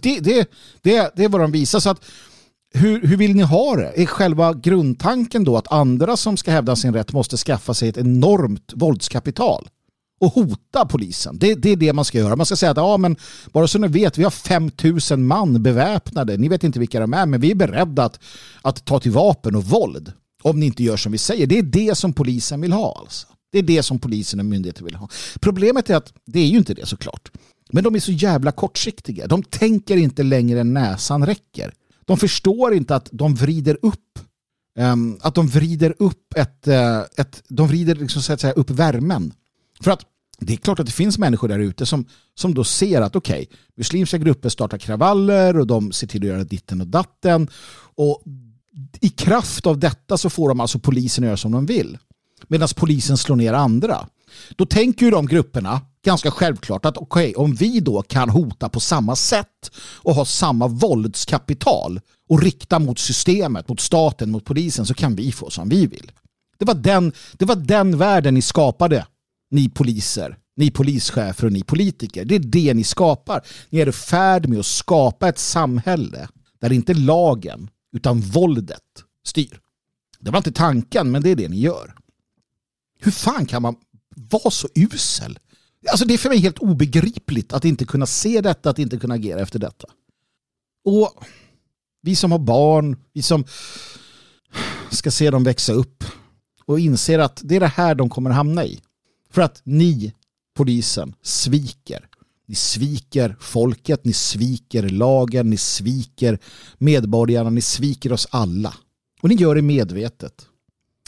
[0.00, 0.50] Det, det,
[0.82, 1.80] det, det är vad de visar.
[1.80, 2.04] Så att,
[2.74, 4.02] hur, hur vill ni ha det?
[4.02, 7.98] Är själva grundtanken då att andra som ska hävda sin rätt måste skaffa sig ett
[7.98, 9.68] enormt våldskapital
[10.20, 11.38] och hota polisen?
[11.38, 12.36] Det, det är det man ska göra.
[12.36, 13.16] Man ska säga att ja, men
[13.52, 16.36] bara så ni vet, vi har 5000 man beväpnade.
[16.36, 18.20] Ni vet inte vilka de är, men vi är beredda att,
[18.62, 21.46] att ta till vapen och våld om ni inte gör som vi säger.
[21.46, 22.98] Det är det som polisen vill ha.
[23.00, 23.26] Alltså.
[23.52, 25.08] Det är det som polisen och myndigheter vill ha.
[25.40, 27.30] Problemet är att det är ju inte det såklart.
[27.72, 29.26] Men de är så jävla kortsiktiga.
[29.26, 31.74] De tänker inte längre än näsan räcker.
[32.04, 34.18] De förstår inte att de vrider upp
[34.78, 38.70] um, att de vrider upp ett, uh, ett de vrider liksom, så att säga, upp
[38.70, 39.32] värmen.
[39.80, 40.04] För att
[40.38, 43.42] det är klart att det finns människor där ute som, som då ser att okej,
[43.42, 47.48] okay, muslimska grupper startar kravaller och de ser till att göra ditten och datten.
[47.94, 48.22] Och
[49.00, 51.98] i kraft av detta så får de alltså polisen att göra som de vill.
[52.48, 54.06] Medan polisen slår ner andra.
[54.56, 58.68] Då tänker ju de grupperna ganska självklart att okej, okay, om vi då kan hota
[58.68, 64.86] på samma sätt och ha samma våldskapital och rikta mot systemet, mot staten, mot polisen
[64.86, 66.12] så kan vi få som vi vill.
[66.58, 69.06] Det var den, det var den världen ni skapade,
[69.50, 72.24] ni poliser, ni polischefer och ni politiker.
[72.24, 73.40] Det är det ni skapar.
[73.70, 76.28] Ni är i färd med att skapa ett samhälle
[76.60, 79.60] där inte lagen utan våldet styr.
[80.20, 81.94] Det var inte tanken, men det är det ni gör.
[83.00, 83.76] Hur fan kan man
[84.16, 85.38] vara så usel?
[85.90, 89.14] Alltså det är för mig helt obegripligt att inte kunna se detta, att inte kunna
[89.14, 89.86] agera efter detta.
[90.84, 91.24] Och
[92.02, 93.44] vi som har barn, vi som
[94.90, 96.04] ska se dem växa upp
[96.64, 98.80] och inser att det är det här de kommer hamna i.
[99.30, 100.14] För att ni,
[100.54, 102.08] polisen, sviker.
[102.50, 106.38] Ni sviker folket, ni sviker lagen, ni sviker
[106.78, 108.74] medborgarna, ni sviker oss alla.
[109.22, 110.46] Och ni gör det medvetet.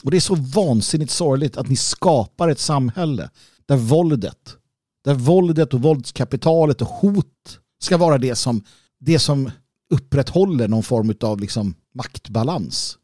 [0.02, 3.31] Och det är så vansinnigt sorgligt att ni skapar ett samhälle
[3.66, 4.57] där våldet,
[5.05, 8.64] där våldet och våldskapitalet och hot ska vara det som,
[9.00, 9.50] det som
[9.90, 12.98] upprätthåller någon form av liksom maktbalans.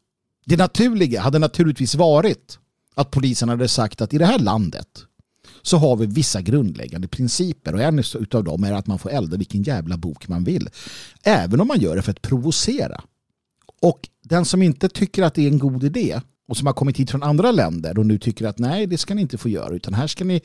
[0.45, 2.59] Det naturliga hade naturligtvis varit
[2.95, 5.05] att polisen hade sagt att i det här landet
[5.61, 9.37] så har vi vissa grundläggande principer och en av dem är att man får elda
[9.37, 10.69] vilken jävla bok man vill.
[11.23, 13.01] Även om man gör det för att provocera.
[13.81, 16.97] Och den som inte tycker att det är en god idé och som har kommit
[16.97, 19.75] hit från andra länder och nu tycker att nej det ska ni inte få göra
[19.75, 20.41] utan här ska ni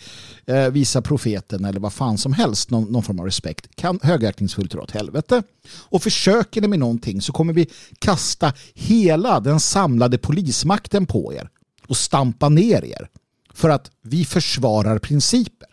[0.47, 4.73] eh, visa profeten eller vad fan som helst någon, någon form av respekt kan högaktningsfullt
[4.73, 10.19] dra åt helvete och försöker ni med någonting så kommer vi kasta hela den samlade
[10.19, 11.49] polismakten på er
[11.87, 13.09] och stampa ner er
[13.55, 15.69] för att vi försvarar principer.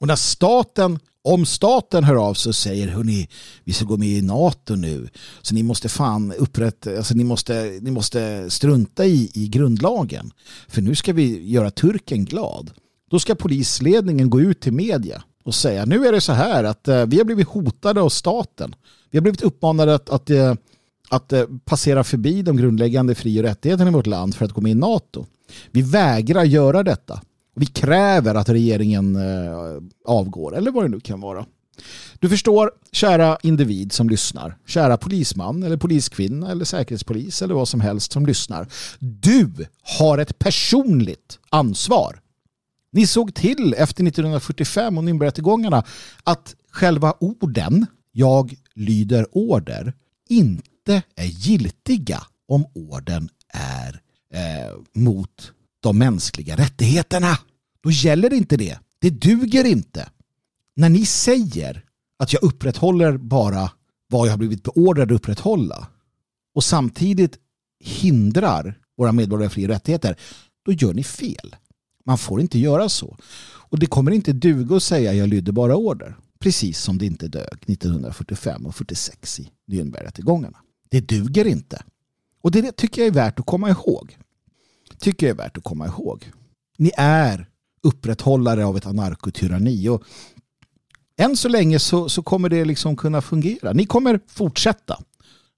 [0.00, 3.28] Och när staten om staten hör av sig och säger hörni,
[3.64, 5.08] vi ska gå med i NATO nu
[5.42, 10.32] så ni måste fan upprätta, alltså ni måste, ni måste strunta i, i grundlagen
[10.68, 12.70] för nu ska vi göra turken glad.
[13.10, 16.88] Då ska polisledningen gå ut till media och säga nu är det så här att
[16.88, 18.74] eh, vi har blivit hotade av staten.
[19.10, 20.54] Vi har blivit uppmanade att, att, eh,
[21.08, 24.60] att, att passera förbi de grundläggande fri och rättigheterna i vårt land för att gå
[24.60, 25.26] med i NATO.
[25.70, 27.20] Vi vägrar göra detta.
[27.54, 31.46] Vi kräver att regeringen eh, avgår eller vad det nu kan vara.
[32.18, 37.80] Du förstår, kära individ som lyssnar, kära polisman eller poliskvinna eller säkerhetspolis eller vad som
[37.80, 38.68] helst som lyssnar.
[38.98, 39.50] Du
[39.98, 42.20] har ett personligt ansvar.
[42.92, 45.84] Ni såg till efter 1945 och Nürnbergrättegångarna
[46.24, 49.92] att själva orden jag lyder order
[50.28, 54.00] inte är giltiga om orden är
[54.34, 57.38] eh, mot de mänskliga rättigheterna.
[57.82, 58.78] Då gäller inte det.
[58.98, 60.08] Det duger inte.
[60.76, 61.84] När ni säger
[62.18, 63.70] att jag upprätthåller bara
[64.08, 65.88] vad jag har blivit beordrad att upprätthålla
[66.54, 67.38] och samtidigt
[67.84, 70.16] hindrar våra medborgerliga fri och rättigheter,
[70.64, 71.56] då gör ni fel.
[72.04, 73.16] Man får inte göra så.
[73.42, 76.16] Och det kommer inte duga att säga jag lydde bara order.
[76.38, 80.58] Precis som det inte dög 1945 och 46 i Nürnbergrättegångarna.
[80.88, 81.82] Det duger inte.
[82.40, 84.16] Och det tycker jag är värt att komma ihåg
[85.04, 86.30] tycker jag är värt att komma ihåg.
[86.78, 87.48] Ni är
[87.82, 90.02] upprätthållare av ett anarkotyranni och
[91.16, 93.72] än så länge så, så kommer det liksom kunna fungera.
[93.72, 94.98] Ni kommer fortsätta.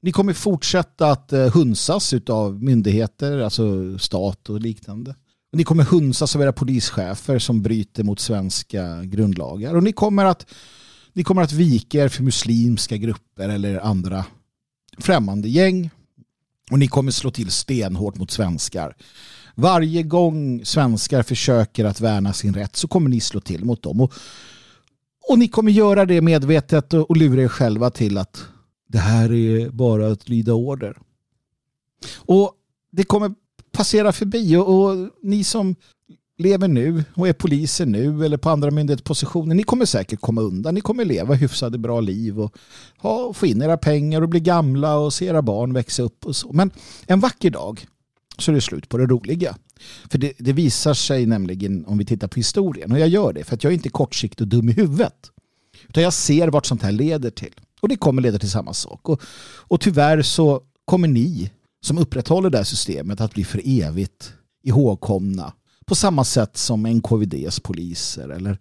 [0.02, 5.14] Ni kommer fortsätta att eh, hunsas av myndigheter, alltså stat och liknande.
[5.52, 9.74] Ni kommer hunsas av era polischefer som bryter mot svenska grundlagar.
[9.74, 10.46] Och ni kommer att,
[11.12, 14.24] ni kommer att vika er för muslimska grupper eller andra
[14.98, 15.90] främmande gäng.
[16.70, 18.96] Och ni kommer slå till stenhårt mot svenskar.
[19.58, 24.00] Varje gång svenskar försöker att värna sin rätt så kommer ni slå till mot dem.
[24.00, 24.12] Och,
[25.28, 28.44] och ni kommer göra det medvetet och, och lura er själva till att
[28.88, 30.98] det här är bara att lyda order.
[32.16, 32.52] Och
[32.92, 33.34] det kommer
[33.72, 35.76] passera förbi och, och ni som
[36.38, 40.74] lever nu och är poliser nu eller på andra myndighetspositioner, ni kommer säkert komma undan.
[40.74, 42.56] Ni kommer leva hyfsade bra liv och
[42.98, 46.36] ha, få in era pengar och bli gamla och se era barn växa upp och
[46.36, 46.52] så.
[46.52, 46.70] Men
[47.06, 47.86] en vacker dag
[48.38, 49.56] så är det slut på det roliga.
[50.10, 53.44] För det, det, visar sig nämligen om vi tittar på historien och jag gör det
[53.44, 55.30] för att jag är inte kortsiktig och dum i huvudet.
[55.88, 57.54] Utan jag ser vart sånt här leder till.
[57.80, 59.08] Och det kommer leda till samma sak.
[59.08, 59.22] Och,
[59.58, 64.32] och tyvärr så kommer ni som upprätthåller det här systemet att bli för evigt
[64.62, 65.52] ihågkomna
[65.86, 68.58] på samma sätt som NKVDs poliser eller,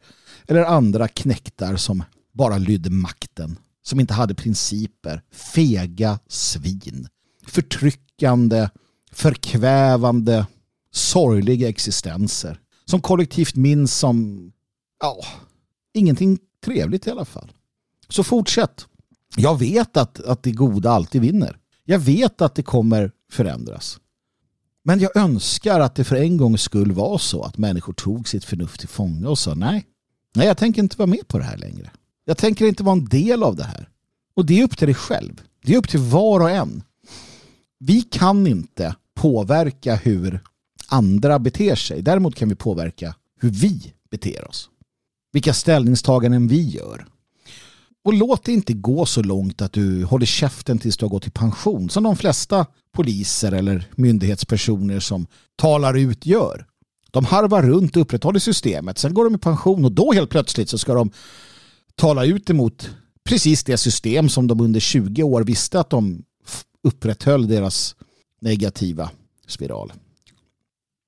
[0.47, 2.03] eller andra knäktar som
[2.33, 3.57] bara lydde makten.
[3.83, 5.21] Som inte hade principer.
[5.31, 7.07] Fega svin.
[7.47, 8.69] Förtryckande,
[9.15, 10.47] förkvävande,
[10.91, 12.59] sorgliga existenser.
[12.85, 14.51] Som kollektivt minns som
[14.99, 15.19] ja,
[15.93, 17.51] ingenting trevligt i alla fall.
[18.09, 18.85] Så fortsätt.
[19.37, 21.57] Jag vet att, att det goda alltid vinner.
[21.83, 23.99] Jag vet att det kommer förändras.
[24.83, 28.45] Men jag önskar att det för en gångs skull var så att människor tog sitt
[28.45, 29.85] förnuft till fånga och sa nej,
[30.35, 31.91] nej jag tänker inte vara med på det här längre.
[32.25, 33.89] Jag tänker inte vara en del av det här.
[34.35, 35.41] Och det är upp till dig själv.
[35.63, 36.83] Det är upp till var och en.
[37.79, 38.95] Vi kan inte
[39.25, 40.39] påverka hur
[40.87, 42.01] andra beter sig.
[42.01, 44.69] Däremot kan vi påverka hur vi beter oss.
[45.33, 47.05] Vilka ställningstaganden vi gör.
[48.03, 51.27] Och låt det inte gå så långt att du håller käften tills du har gått
[51.27, 56.65] i pension som de flesta poliser eller myndighetspersoner som talar ut gör.
[57.11, 58.97] De harvar runt och upprätthåller systemet.
[58.97, 61.11] Sen går de i pension och då helt plötsligt så ska de
[61.95, 62.89] tala ut emot
[63.29, 66.23] precis det system som de under 20 år visste att de
[66.83, 67.95] upprätthöll deras
[68.45, 69.11] negativa
[69.47, 69.93] spiral.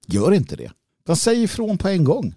[0.08, 0.72] Gör inte det.
[1.04, 2.36] Utan säg ifrån på en gång.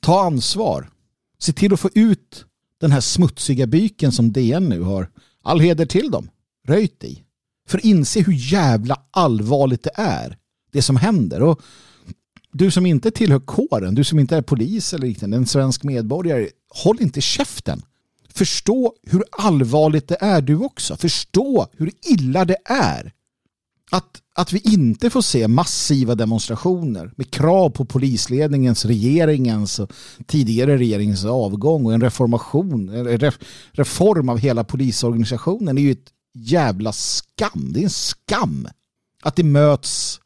[0.00, 0.90] Ta ansvar.
[1.38, 2.44] Se till att få ut
[2.80, 5.10] den här smutsiga byken som DN nu har.
[5.42, 6.30] All heder till dem.
[6.66, 7.22] Röjt i.
[7.68, 10.38] För inse hur jävla allvarligt det är.
[10.72, 11.42] Det som händer.
[11.42, 11.62] Och
[12.52, 16.48] du som inte tillhör kåren, du som inte är polis eller liknande, en svensk medborgare,
[16.68, 17.82] håll inte käften.
[18.28, 20.96] Förstå hur allvarligt det är du också.
[20.96, 23.12] Förstå hur illa det är
[23.90, 29.92] att, att vi inte får se massiva demonstrationer med krav på polisledningens, regeringens och
[30.26, 33.32] tidigare regeringens avgång och en reformation, en
[33.72, 37.72] reform av hela polisorganisationen är ju ett jävla skam.
[37.72, 38.68] Det är en skam
[39.22, 40.20] att det möts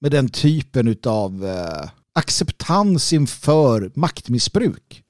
[0.00, 5.02] med den typen av eh, acceptans inför maktmissbruk.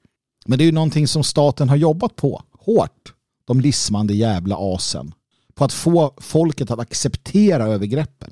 [0.45, 3.13] Men det är ju någonting som staten har jobbat på hårt.
[3.45, 5.13] De lismande jävla asen
[5.55, 8.31] på att få folket att acceptera övergreppen.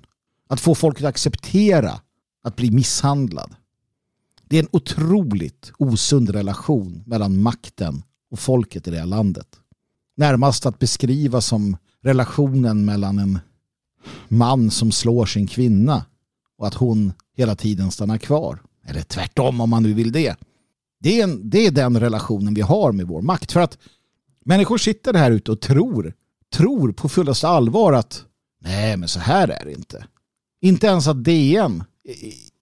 [0.52, 2.02] Att få folket att acceptera
[2.44, 3.56] att bli misshandlad.
[4.50, 9.48] Det är en otroligt osund relation mellan makten och folket i det här landet.
[10.18, 13.40] Närmast att beskriva som relationen mellan en
[14.28, 16.06] man som slår sin kvinna
[16.58, 18.62] och att hon hela tiden stannar kvar.
[18.86, 20.36] Eller tvärtom om man nu vill det.
[21.00, 23.52] Det är, en, det är den relationen vi har med vår makt.
[23.52, 23.78] För att
[24.46, 26.14] människor sitter här ute och tror
[26.54, 28.26] tror på fullaste allvar att
[28.62, 30.06] nej men så här är det inte.
[30.62, 31.84] Inte ens att DN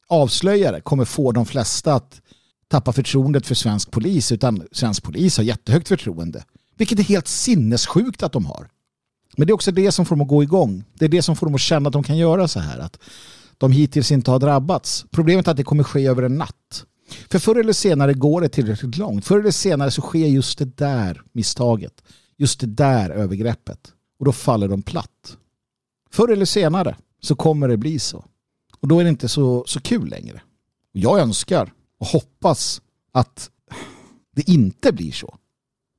[0.07, 2.21] avslöjare kommer få de flesta att
[2.67, 6.43] tappa förtroendet för svensk polis utan svensk polis har jättehögt förtroende.
[6.77, 8.69] Vilket är helt sinnessjukt att de har.
[9.37, 10.83] Men det är också det som får dem att gå igång.
[10.93, 12.79] Det är det som får dem att känna att de kan göra så här.
[12.79, 12.99] Att
[13.57, 15.05] de hittills inte har drabbats.
[15.11, 16.85] Problemet är att det kommer ske över en natt.
[17.31, 19.25] För förr eller senare går det tillräckligt långt.
[19.25, 22.03] Förr eller senare så sker just det där misstaget
[22.39, 23.93] just det där övergreppet.
[24.19, 25.37] Och då faller de platt.
[26.11, 28.25] Förr eller senare så kommer det bli så.
[28.79, 30.41] Och då är det inte så, så kul längre.
[30.91, 33.49] Jag önskar och hoppas att
[34.35, 35.37] det inte blir så.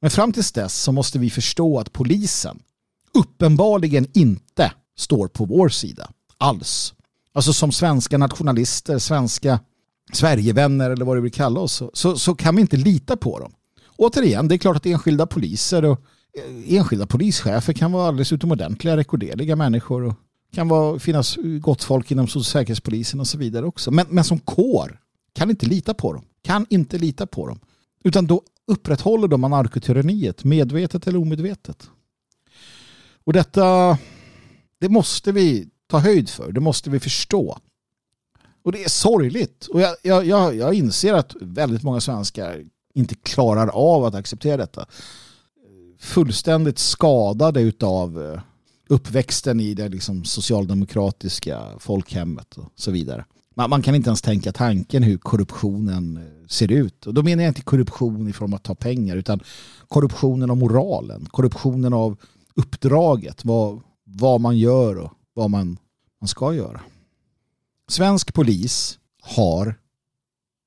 [0.00, 2.62] Men fram tills dess så måste vi förstå att polisen
[3.14, 6.94] uppenbarligen inte står på vår sida alls.
[7.32, 9.60] Alltså som svenska nationalister, svenska
[10.12, 13.38] Sverigevänner eller vad du vill kalla oss så, så, så kan vi inte lita på
[13.38, 13.52] dem.
[13.96, 16.00] Återigen, det är klart att enskilda poliser och
[16.38, 20.14] eh, enskilda polischefer kan vara alldeles utomordentliga, rekorderliga människor och
[20.52, 23.90] kan vara, finnas gott folk inom säkerhetspolisen och så vidare också.
[23.90, 25.00] Men, men som kår
[25.32, 26.24] kan inte lita på dem.
[26.42, 27.60] Kan inte lita på dem.
[28.04, 31.90] Utan då upprätthåller de anarkotyranniet, medvetet eller omedvetet.
[33.24, 33.98] Och detta,
[34.80, 36.52] det måste vi ta höjd för.
[36.52, 37.58] Det måste vi förstå.
[38.62, 39.66] Och det är sorgligt.
[39.66, 44.86] Och jag, jag, jag inser att väldigt många svenskar inte klarar av att acceptera detta
[46.00, 48.40] fullständigt skadade utav eh,
[48.90, 53.24] uppväxten i det liksom socialdemokratiska folkhemmet och så vidare.
[53.54, 57.06] Man, man, kan inte ens tänka tanken hur korruptionen eh, ser ut.
[57.06, 59.40] Och då menar jag inte korruption i form av att ta pengar utan
[59.88, 62.16] korruptionen av moralen, korruptionen av
[62.54, 65.78] uppdraget, vad, vad man gör och vad man,
[66.20, 66.80] man ska göra.
[67.88, 69.74] Svensk polis har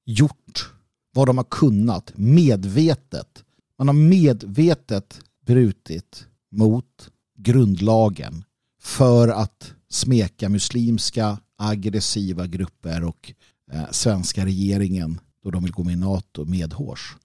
[0.05, 0.73] gjort
[1.13, 3.43] vad de har kunnat medvetet
[3.77, 8.43] man har medvetet brutit mot grundlagen
[8.81, 13.33] för att smeka muslimska aggressiva grupper och
[13.71, 17.15] eh, svenska regeringen då de vill gå med i NATO medhårs.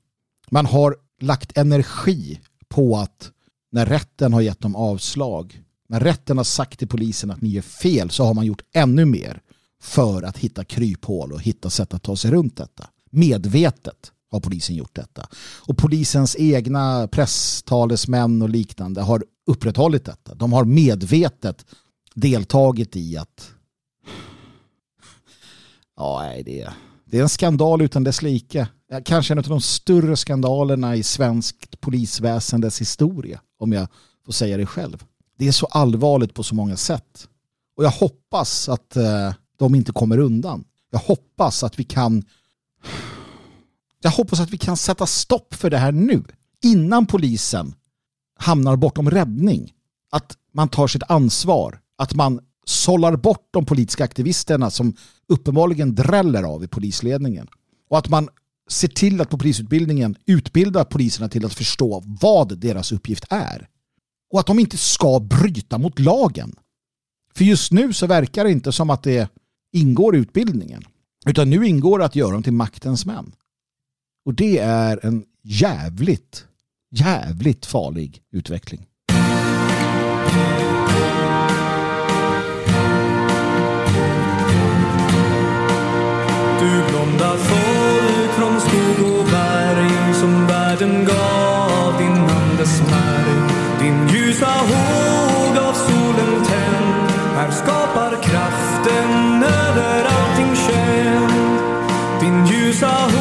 [0.51, 3.31] Man har lagt energi på att
[3.73, 7.63] när rätten har gett dem avslag, när rätten har sagt till polisen att ni är
[7.63, 9.41] fel så har man gjort ännu mer
[9.83, 12.89] för att hitta kryphål och hitta sätt att ta sig runt detta.
[13.11, 15.29] Medvetet har polisen gjort detta.
[15.67, 20.35] Och polisens egna presstalesmän och liknande har upprätthållit detta.
[20.35, 21.67] De har medvetet
[22.15, 23.51] deltagit i att
[25.97, 26.73] ja, nej, det, är,
[27.05, 28.69] det är en skandal utan dess like.
[29.05, 33.89] kanske en av de större skandalerna i svenskt polisväsendes historia, om jag
[34.27, 35.05] får säga det själv.
[35.39, 37.29] Det är så allvarligt på så många sätt.
[37.77, 40.65] Och jag hoppas att eh, de inte kommer undan.
[40.91, 42.25] Jag hoppas att vi kan
[44.01, 46.25] jag hoppas att vi kan sätta stopp för det här nu.
[46.65, 47.75] Innan polisen
[48.39, 49.73] hamnar bortom räddning.
[50.11, 51.81] Att man tar sitt ansvar.
[51.99, 54.95] Att man sållar bort de politiska aktivisterna som
[55.29, 57.49] uppenbarligen dräller av i polisledningen.
[57.91, 58.29] Och att man
[58.69, 63.69] ser till att på polisutbildningen utbilda poliserna till att förstå vad deras uppgift är.
[64.33, 66.55] Och att de inte ska bryta mot lagen.
[67.35, 69.31] För just nu så verkar det inte som att det
[69.73, 70.85] ingår i utbildningen.
[71.27, 73.33] Utan nu ingår det att göra dem till maktens män.
[74.25, 76.47] Och det är en jävligt,
[76.91, 78.87] jävligt farlig utveckling.
[86.61, 93.53] Du blonda folk från skog och berg som världen gav din andes märg.
[93.81, 101.61] Din ljusa håg av solen tänd här skapar kraften över allting känd.
[102.21, 103.18] Din ljusa håg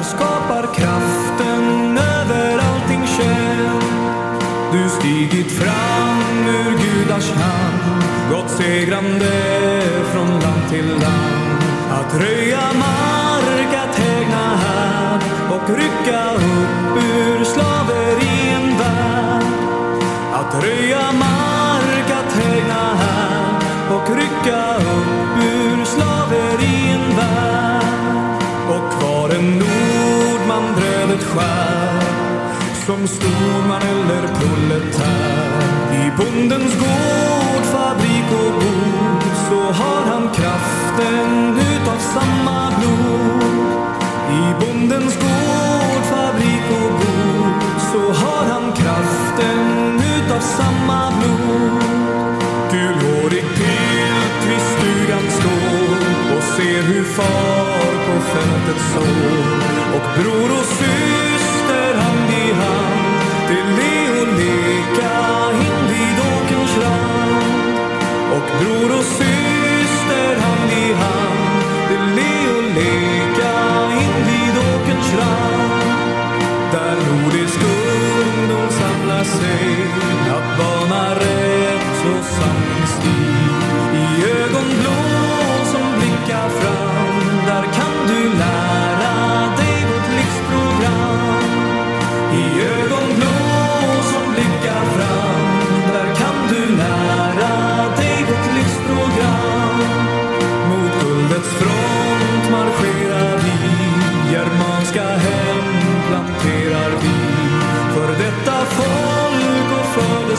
[0.00, 3.82] där skapar kraften över allting själv.
[4.72, 8.04] Du stigit fram ur gudars hand.
[8.30, 9.82] Gått segrande
[10.12, 11.62] från land till land.
[11.90, 15.20] Att röja mark, att hägna här
[15.50, 19.44] och rycka upp ur slaverien värld.
[20.32, 23.54] Att röja mark, att hägna här
[23.94, 24.79] och rycka
[31.34, 35.60] brödet som storman eller proletär
[35.92, 43.92] i bondens gård, fabrik och bod så har han kraften utav samma blod.
[44.30, 47.62] I bondens gård, fabrik och bod
[47.92, 51.82] så har han kraften utav samma blod.
[52.72, 55.59] Gulhårig pilt vid stugan står
[56.60, 59.60] ser hur far på fältet står.
[59.96, 65.16] och bror och syster hand i hand till le och leka
[65.66, 67.78] invid åkerns rand
[68.34, 73.54] och bror och syster hand i hand till le och leka
[74.04, 75.82] invid åkerns rand
[76.72, 77.60] där nordisk
[78.26, 79.89] ungdom samlar sig.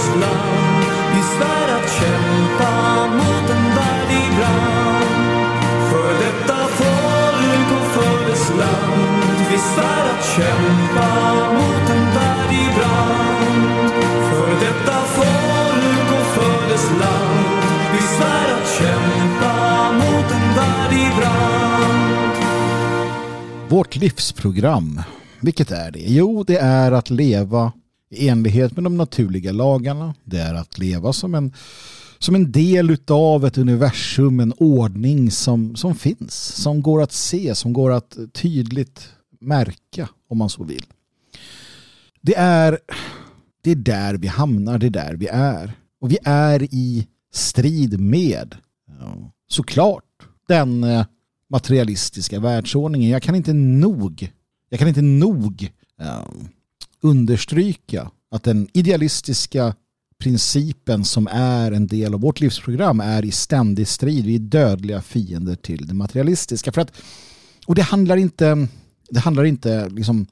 [0.08, 2.72] Land Vi svär att kämpa
[3.18, 3.66] mot en
[4.38, 5.06] brand
[5.90, 9.24] För detta folk och för dess land.
[9.52, 11.08] Vi svär att kämpa
[11.54, 12.06] mot en
[12.76, 13.92] brand
[14.30, 17.46] För detta folk och för dess land.
[17.94, 22.36] Vi svär att kämpa mot en brand
[23.70, 25.02] Vårt livsprogram,
[25.40, 26.00] vilket är det?
[26.00, 27.72] Jo, det är att leva
[28.12, 30.16] i enlighet med de naturliga lagarna.
[30.24, 31.54] Det är att leva som en,
[32.20, 37.56] som en del av ett universum, en ordning som, som finns, som går att se,
[37.56, 39.10] som går att tydligt
[39.40, 40.86] märka om man så vill.
[42.22, 42.80] Det är,
[43.62, 45.74] det är där vi hamnar, det är där vi är.
[46.02, 48.56] Och vi är i strid med,
[49.48, 50.04] såklart,
[50.48, 51.06] den eh,
[51.50, 53.10] materialistiska världsordningen.
[53.10, 54.32] Jag kan inte nog,
[54.70, 56.48] jag kan inte nog um,
[57.02, 59.74] understryka att den idealistiska
[60.22, 64.26] principen som är en del av vårt livsprogram är i ständig strid.
[64.26, 66.72] Vi är dödliga fiender till det materialistiska.
[66.72, 66.92] För att,
[67.66, 68.68] och det handlar inte,
[69.10, 70.26] det handlar inte liksom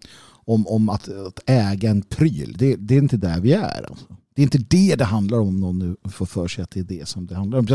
[0.46, 2.56] om, om att, att äga en pryl.
[2.58, 3.86] Det, det är inte där vi är.
[3.90, 4.06] Alltså.
[4.36, 6.80] Det är inte det det handlar om om någon nu får för sig att det
[6.80, 7.66] är det som det handlar om.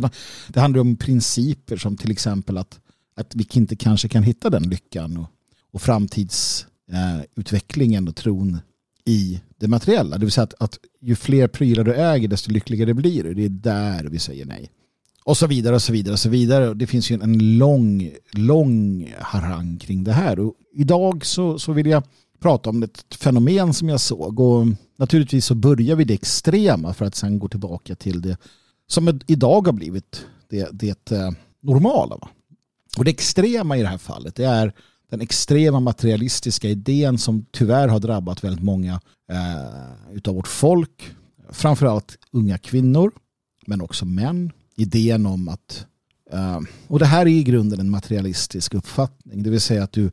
[0.49, 2.80] Det handlar om principer som till exempel att,
[3.16, 5.26] att vi inte kanske kan hitta den lyckan och,
[5.72, 8.59] och framtidsutvecklingen eh, och tron
[9.07, 10.18] i det materiella.
[10.18, 13.34] Det vill säga att, att ju fler prylar du äger desto lyckligare blir du.
[13.34, 14.70] Det är där vi säger nej.
[15.24, 16.74] Och så vidare och så vidare och så vidare.
[16.74, 20.38] Det finns ju en lång, lång harang kring det här.
[20.38, 22.02] Och idag så, så vill jag
[22.40, 24.40] prata om ett fenomen som jag såg.
[24.40, 28.36] Och naturligtvis så börjar vi det extrema för att sen gå tillbaka till det
[28.86, 31.30] som idag har blivit det, det eh,
[31.62, 32.16] normala.
[32.16, 32.28] Va?
[32.98, 34.72] Och det extrema i det här fallet det är
[35.14, 39.00] den extrema materialistiska idén som tyvärr har drabbat väldigt många
[39.30, 41.10] eh, utav vårt folk.
[41.50, 43.12] Framförallt unga kvinnor
[43.66, 44.52] men också män.
[44.76, 45.86] Idén om att,
[46.32, 50.10] eh, och det här är i grunden en materialistisk uppfattning, det vill säga att du,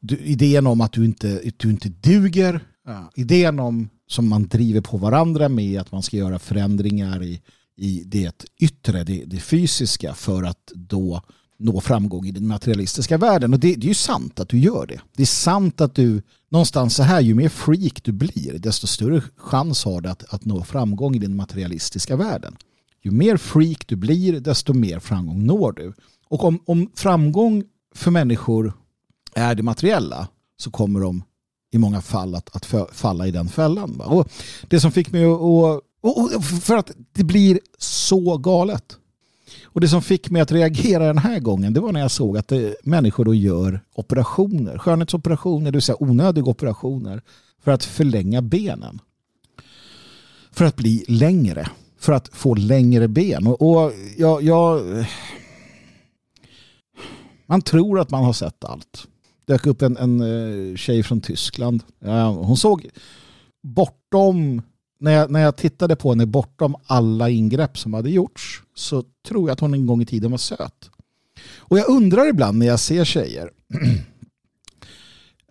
[0.00, 3.10] du idén om att du inte, du inte duger, ja.
[3.14, 7.40] idén om som man driver på varandra med att man ska göra förändringar i,
[7.76, 11.22] i det yttre, det, det fysiska för att då
[11.58, 13.52] nå framgång i den materialistiska världen.
[13.52, 15.00] Och det, det, är ju sant att du gör det.
[15.16, 19.22] Det är sant att du någonstans så här, ju mer freak du blir, desto större
[19.36, 22.56] chans har du att, att nå framgång i den materialistiska världen.
[23.02, 25.92] Ju mer freak du blir, desto mer framgång når du.
[26.28, 28.72] Och om, om framgång för människor
[29.34, 31.22] är det materiella så kommer de
[31.72, 34.00] i många fall att, att falla i den fällan.
[34.00, 34.28] Och
[34.68, 35.40] det som fick mig att...
[35.40, 38.97] Och, och, för att det blir så galet.
[39.64, 42.38] Och det som fick mig att reagera den här gången det var när jag såg
[42.38, 47.22] att det, människor då gör operationer, skönhetsoperationer, det vill säga onödiga operationer
[47.62, 49.00] för att förlänga benen.
[50.50, 53.46] För att bli längre för att få längre ben.
[53.46, 54.82] Och, och jag, jag,
[57.46, 59.06] man tror att man har sett allt.
[59.46, 61.82] Det dök upp en, en eh, tjej från Tyskland.
[62.34, 62.88] Hon såg
[63.62, 64.62] bortom,
[65.00, 69.48] när jag, när jag tittade på henne bortom alla ingrepp som hade gjorts så tror
[69.48, 70.90] jag att hon en gång i tiden var söt.
[71.56, 73.50] Och jag undrar ibland när jag ser tjejer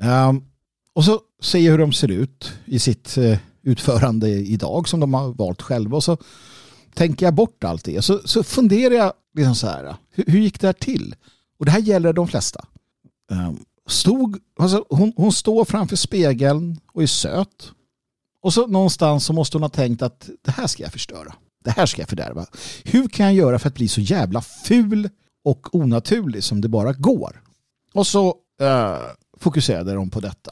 [0.02, 0.45] um,
[0.93, 5.14] och så ser jag hur de ser ut i sitt uh, utförande idag som de
[5.14, 5.95] har valt själva.
[5.98, 6.18] Och så
[6.93, 8.02] tänker jag bort allt det.
[8.02, 11.16] Så, så funderar jag liksom så här, hur, hur, gick det här till?
[11.60, 12.66] Och det här gäller de flesta.
[13.32, 17.72] Um, stod, alltså, hon, hon står framför spegeln och är söt.
[18.48, 21.34] Och så någonstans så måste hon ha tänkt att det här ska jag förstöra.
[21.64, 22.45] Det här ska jag fördärva.
[22.84, 25.10] Hur kan jag göra för att bli så jävla ful
[25.43, 27.41] och onaturlig som det bara går?
[27.93, 28.28] Och så
[28.62, 28.98] uh,
[29.38, 30.52] fokuserade de på detta.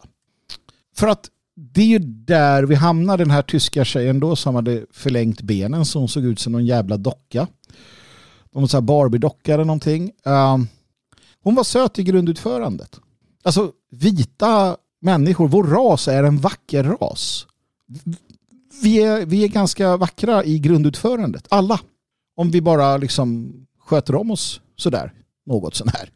[0.95, 4.85] För att det är ju där vi hamnar den här tyska tjejen då som hade
[4.91, 7.47] förlängt benen så hon såg ut som någon jävla docka.
[8.51, 10.11] Någon sån här Barbie-docka eller någonting.
[10.23, 10.67] Um,
[11.43, 12.99] hon var söt i grundutförandet.
[13.43, 17.47] Alltså vita människor, vår ras är en vacker ras.
[18.81, 21.79] Vi är, vi är ganska vackra i grundutförandet, alla.
[22.35, 25.13] Om vi bara liksom sköter om oss sådär,
[25.45, 26.11] något sånär.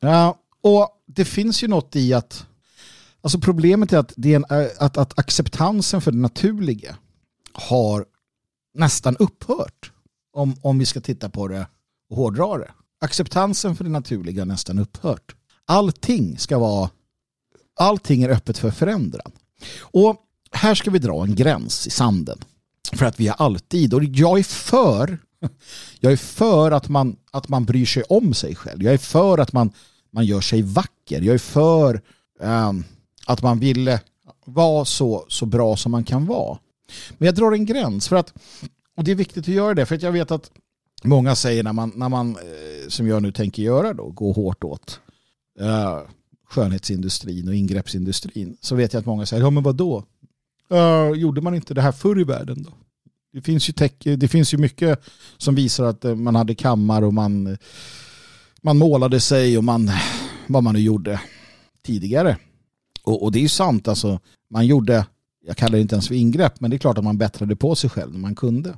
[0.00, 2.46] Ja, och det finns ju något i att
[3.24, 6.96] Alltså problemet är att, det är en, eh, att, att acceptansen för det naturliga
[7.52, 8.04] har
[8.74, 9.92] nästan upphört.
[10.32, 11.66] Om, om vi ska titta på det
[12.10, 12.70] och hårdra det.
[13.00, 15.34] Acceptansen för det naturliga har nästan upphört.
[15.66, 16.90] Allting ska vara
[17.76, 19.32] allting är öppet för förändran.
[19.80, 20.16] Och
[20.54, 22.38] här ska vi dra en gräns i sanden.
[22.92, 25.18] För att vi är alltid, och jag är för
[26.00, 28.82] jag är för att man, att man bryr sig om sig själv.
[28.82, 29.72] Jag är för att man,
[30.10, 31.20] man gör sig vacker.
[31.20, 32.02] Jag är för
[32.40, 32.84] um,
[33.26, 33.98] att man vill
[34.44, 36.58] vara så, så bra som man kan vara.
[37.18, 38.34] Men jag drar en gräns för att,
[38.96, 40.50] och det är viktigt att göra det, för att jag vet att
[41.02, 44.64] många säger när man, när man eh, som jag nu tänker göra då, gå hårt
[44.64, 45.00] åt
[45.60, 46.00] uh,
[46.48, 50.04] skönhetsindustrin och ingreppsindustrin, så vet jag att många säger, ja men vadå?
[50.72, 52.70] Uh, gjorde man inte det här förr i världen då?
[53.34, 55.00] Det finns ju, tech, det finns ju mycket
[55.38, 57.58] som visar att eh, man hade kammar och man,
[58.62, 59.90] man målade sig och man,
[60.46, 61.20] vad man nu gjorde
[61.82, 62.36] tidigare.
[63.02, 65.06] Och, och, det är ju sant, alltså, man gjorde,
[65.46, 67.74] jag kallar det inte ens för ingrepp, men det är klart att man bättrade på
[67.74, 68.76] sig själv när man kunde.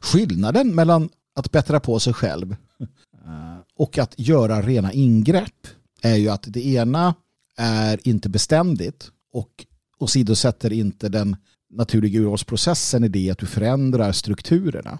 [0.00, 2.56] Skillnaden mellan att bättra på sig själv
[3.24, 5.66] eh, och att göra rena ingrepp
[6.02, 7.14] är ju att det ena
[7.56, 9.66] är inte beständigt och
[9.98, 11.36] åsidosätter inte den
[11.70, 14.98] naturliga urvalsprocessen i det att du förändrar strukturerna.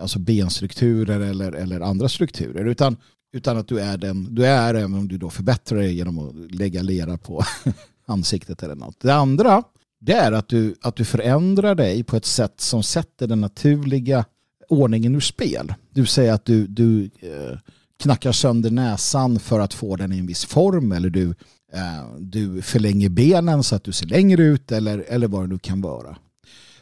[0.00, 2.64] Alltså benstrukturer eller, eller andra strukturer.
[2.64, 2.96] Utan,
[3.32, 6.54] utan att du är den du är även om du då förbättrar dig genom att
[6.54, 7.44] lägga lera på
[8.06, 9.00] ansiktet eller något.
[9.00, 9.62] Det andra
[10.00, 14.24] det är att du, att du förändrar dig på ett sätt som sätter den naturliga
[14.68, 15.74] ordningen ur spel.
[15.90, 17.58] Du säger att du, du eh,
[18.02, 21.34] knackar sönder näsan för att få den i en viss form eller du,
[21.74, 25.58] Eh, du förlänger benen så att du ser längre ut eller, eller vad det nu
[25.58, 26.16] kan vara.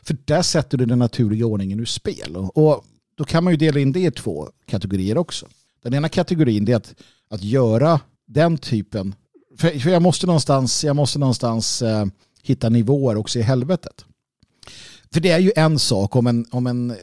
[0.03, 2.37] För där sätter du den naturliga ordningen ur spel.
[2.37, 2.85] Och, och
[3.17, 5.47] då kan man ju dela in det i två kategorier också.
[5.83, 6.95] Den ena kategorin är att,
[7.31, 9.15] att göra den typen
[9.59, 12.07] för, för jag måste någonstans, jag måste någonstans eh,
[12.43, 14.05] hitta nivåer också i helvetet.
[15.13, 16.97] För det är ju en sak om en, om en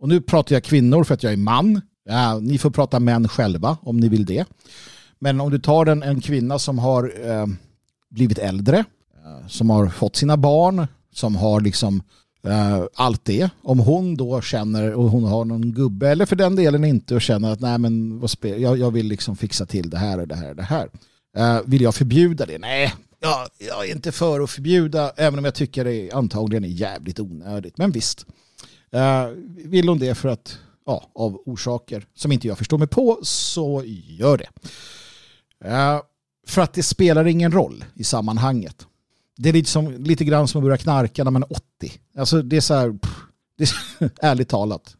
[0.00, 1.80] och nu pratar jag kvinnor för att jag är man.
[2.04, 4.44] Ja, ni får prata män själva om ni vill det.
[5.20, 7.46] Men om du tar en, en kvinna som har eh,
[8.10, 8.78] blivit äldre,
[9.24, 12.02] eh, som har fått sina barn, som har liksom
[12.42, 13.50] eh, allt det.
[13.62, 17.22] Om hon då känner och hon har någon gubbe eller för den delen inte och
[17.22, 20.28] känner att nej men vad spel, jag, jag vill liksom fixa till det här och
[20.28, 20.88] det här och det här.
[21.36, 22.58] Eh, vill jag förbjuda det?
[22.58, 26.68] Nej, jag, jag är inte för att förbjuda även om jag tycker det antagligen är
[26.68, 27.78] jävligt onödigt.
[27.78, 28.26] Men visst,
[28.92, 29.26] eh,
[29.64, 33.82] vill hon det för att ja, av orsaker som inte jag förstår mig på så
[33.86, 34.48] gör det.
[35.64, 36.00] Eh,
[36.46, 38.86] för att det spelar ingen roll i sammanhanget
[39.42, 41.62] det är lite, som, lite grann som att börja knarka när man är 80.
[42.18, 43.16] Alltså det är så här, pff,
[43.58, 44.96] det är, ärligt talat.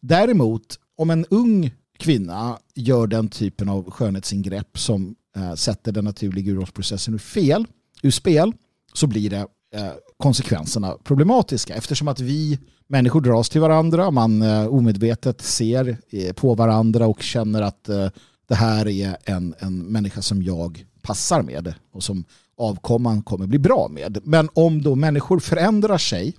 [0.00, 6.52] Däremot, om en ung kvinna gör den typen av skönhetsingrepp som eh, sätter den naturliga
[6.52, 7.66] urvalsprocessen ur, fel,
[8.02, 8.52] ur spel
[8.94, 14.66] så blir det eh, konsekvenserna problematiska eftersom att vi människor dras till varandra, man eh,
[14.66, 18.08] omedvetet ser eh, på varandra och känner att eh,
[18.48, 22.24] det här är en, en människa som jag passar med och som
[22.56, 24.18] avkomman kommer bli bra med.
[24.24, 26.36] Men om då människor förändrar sig,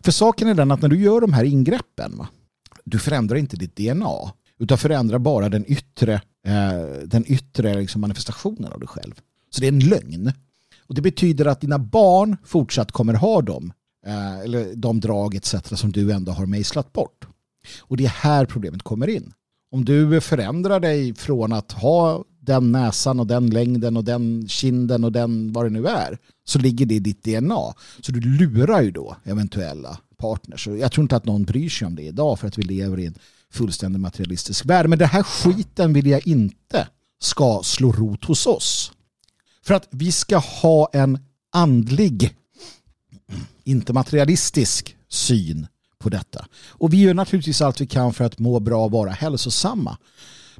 [0.00, 2.28] för saken är den att när du gör de här ingreppen, va,
[2.84, 6.14] du förändrar inte ditt DNA, utan förändrar bara den yttre,
[6.46, 9.14] eh, den yttre liksom manifestationen av dig själv.
[9.50, 10.32] Så det är en lögn.
[10.86, 13.72] Och det betyder att dina barn fortsatt kommer ha dem,
[14.06, 15.54] eh, eller de drag etc.
[15.74, 17.26] som du ändå har mejslat bort.
[17.80, 19.32] Och det är här problemet kommer in.
[19.72, 25.04] Om du förändrar dig från att ha den näsan och den längden och den kinden
[25.04, 27.74] och den vad det nu är så ligger det i ditt DNA.
[28.00, 30.66] Så du lurar ju då eventuella partners.
[30.66, 33.06] jag tror inte att någon bryr sig om det idag för att vi lever i
[33.06, 33.14] en
[33.50, 34.88] fullständigt materialistisk värld.
[34.88, 36.88] Men den här skiten vill jag inte
[37.20, 38.92] ska slå rot hos oss.
[39.62, 41.18] För att vi ska ha en
[41.52, 42.36] andlig,
[43.64, 45.66] inte materialistisk syn
[46.02, 46.46] på detta.
[46.68, 49.98] Och vi gör naturligtvis allt vi kan för att må bra och vara hälsosamma.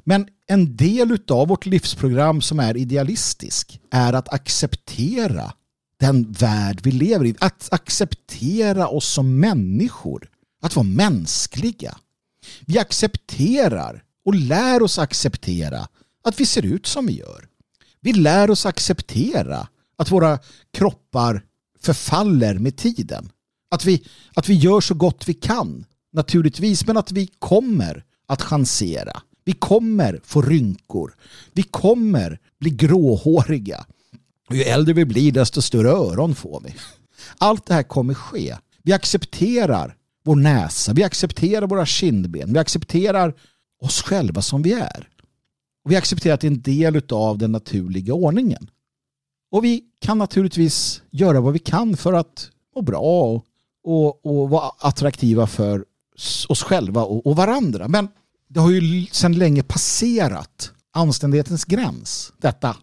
[0.03, 5.53] Men en del av vårt livsprogram som är idealistisk är att acceptera
[5.99, 7.35] den värld vi lever i.
[7.39, 10.29] Att acceptera oss som människor.
[10.61, 11.97] Att vara mänskliga.
[12.65, 15.87] Vi accepterar och lär oss acceptera
[16.23, 17.47] att vi ser ut som vi gör.
[18.01, 19.67] Vi lär oss acceptera
[19.97, 20.39] att våra
[20.73, 21.43] kroppar
[21.79, 23.29] förfaller med tiden.
[23.73, 24.03] Att vi,
[24.33, 29.21] att vi gör så gott vi kan, naturligtvis, men att vi kommer att chansera.
[29.45, 31.15] Vi kommer få rynkor.
[31.53, 33.85] Vi kommer bli gråhåriga.
[34.49, 36.75] Och ju äldre vi blir desto större öron får vi.
[37.37, 38.55] Allt det här kommer ske.
[38.83, 43.33] Vi accepterar vår näsa, vi accepterar våra kindben, vi accepterar
[43.81, 45.09] oss själva som vi är.
[45.85, 48.69] Och vi accepterar att det är en del av den naturliga ordningen.
[49.51, 53.45] Och vi kan naturligtvis göra vad vi kan för att må bra och,
[53.83, 55.85] och, och vara attraktiva för
[56.49, 57.87] oss själva och, och varandra.
[57.87, 58.07] Men
[58.47, 62.77] det har ju sedan länge passerat anständighetens gräns, detta.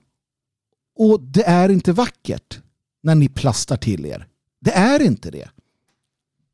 [0.97, 2.61] Och det är inte vackert
[3.03, 4.27] när ni plastar till er.
[4.61, 5.49] Det är inte det.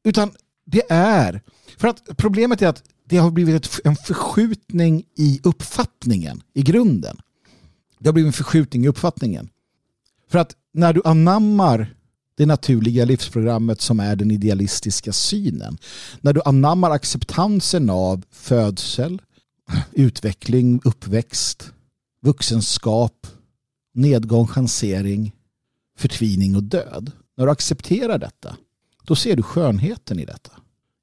[0.05, 0.33] Utan
[0.65, 1.43] det är,
[1.79, 7.17] för att problemet är att det har blivit en förskjutning i uppfattningen i grunden.
[7.99, 9.49] Det har blivit en förskjutning i uppfattningen.
[10.29, 11.95] För att när du anammar
[12.37, 15.79] det naturliga livsprogrammet som är den idealistiska synen.
[16.21, 19.23] När du anammar acceptansen av födsel,
[19.93, 21.73] utveckling, uppväxt,
[22.23, 23.27] vuxenskap,
[23.95, 25.33] nedgång, chansering,
[25.99, 27.13] förtvining och död.
[27.37, 28.57] När du accepterar detta,
[29.05, 30.51] då ser du skönheten i detta.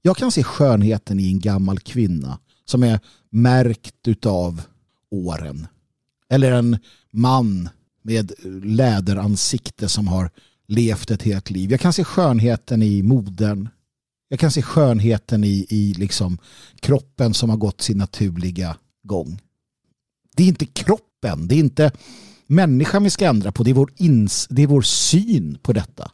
[0.01, 4.61] Jag kan se skönheten i en gammal kvinna som är märkt utav
[5.11, 5.67] åren.
[6.29, 6.77] Eller en
[7.11, 7.69] man
[8.01, 8.31] med
[8.63, 10.29] läderansikte som har
[10.73, 11.71] levt ett helt liv.
[11.71, 13.69] Jag kan se skönheten i modern.
[14.29, 16.37] Jag kan se skönheten i, i liksom
[16.79, 19.39] kroppen som har gått sin naturliga gång.
[20.35, 21.91] Det är inte kroppen, det är inte
[22.47, 23.63] människan vi ska ändra på.
[23.63, 26.11] Det är vår, ins, det är vår syn på detta.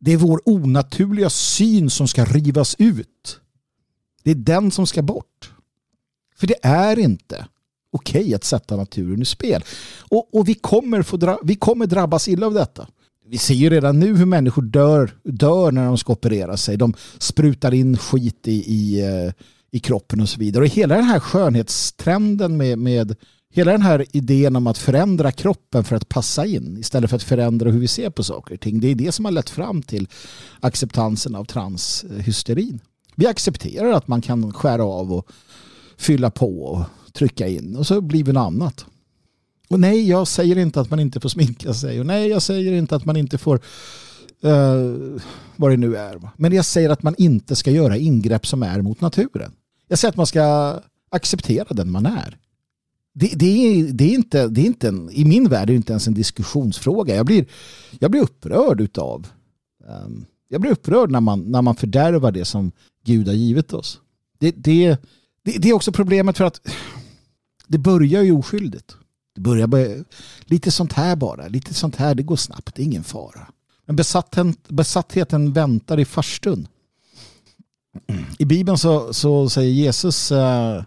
[0.00, 3.40] Det är vår onaturliga syn som ska rivas ut.
[4.22, 5.52] Det är den som ska bort.
[6.36, 7.46] För det är inte
[7.90, 9.64] okej okay att sätta naturen i spel.
[9.98, 12.88] Och, och vi, kommer få dra, vi kommer drabbas illa av detta
[13.28, 16.76] vi ser ju redan nu hur människor dör, dör när de ska operera sig.
[16.76, 19.32] De sprutar in skit i, i, eh,
[19.70, 20.64] i kroppen och så vidare.
[20.64, 23.16] Och hela den här skönhetstrenden med, med
[23.52, 27.22] hela den här idén om att förändra kroppen för att passa in istället för att
[27.22, 28.80] förändra hur vi ser på saker och ting.
[28.80, 30.08] Det är det som har lett fram till
[30.60, 32.80] acceptansen av transhysterin.
[33.14, 35.28] Vi accepterar att man kan skära av och
[35.96, 38.86] fylla på och trycka in och så blir det något annat.
[39.68, 42.00] Och nej, jag säger inte att man inte får sminka sig.
[42.00, 43.60] Och nej, jag säger inte att man inte får
[44.44, 45.20] uh,
[45.56, 46.30] vad det nu är.
[46.36, 49.52] Men jag säger att man inte ska göra ingrepp som är mot naturen.
[49.88, 50.74] Jag säger att man ska
[51.10, 52.38] acceptera den man är.
[53.14, 55.74] Det, det, är, det är inte, det är inte en, I min värld är det
[55.74, 57.14] inte ens en diskussionsfråga.
[57.16, 57.46] Jag blir,
[57.98, 59.26] jag blir upprörd utav
[59.88, 62.72] um, Jag blir upprörd när man, när man fördärvar det som
[63.04, 64.00] Gud har givit oss.
[64.38, 64.88] Det, det,
[65.44, 66.60] det, det är också problemet för att
[67.66, 68.96] det börjar ju oskyldigt.
[69.36, 70.04] Det börjar med
[70.44, 73.46] lite sånt här bara, lite sånt här, det går snabbt, det är ingen fara.
[73.86, 76.68] Men besattheten, besattheten väntar i farstun.
[78.38, 80.82] I Bibeln så, så säger Jesus äh,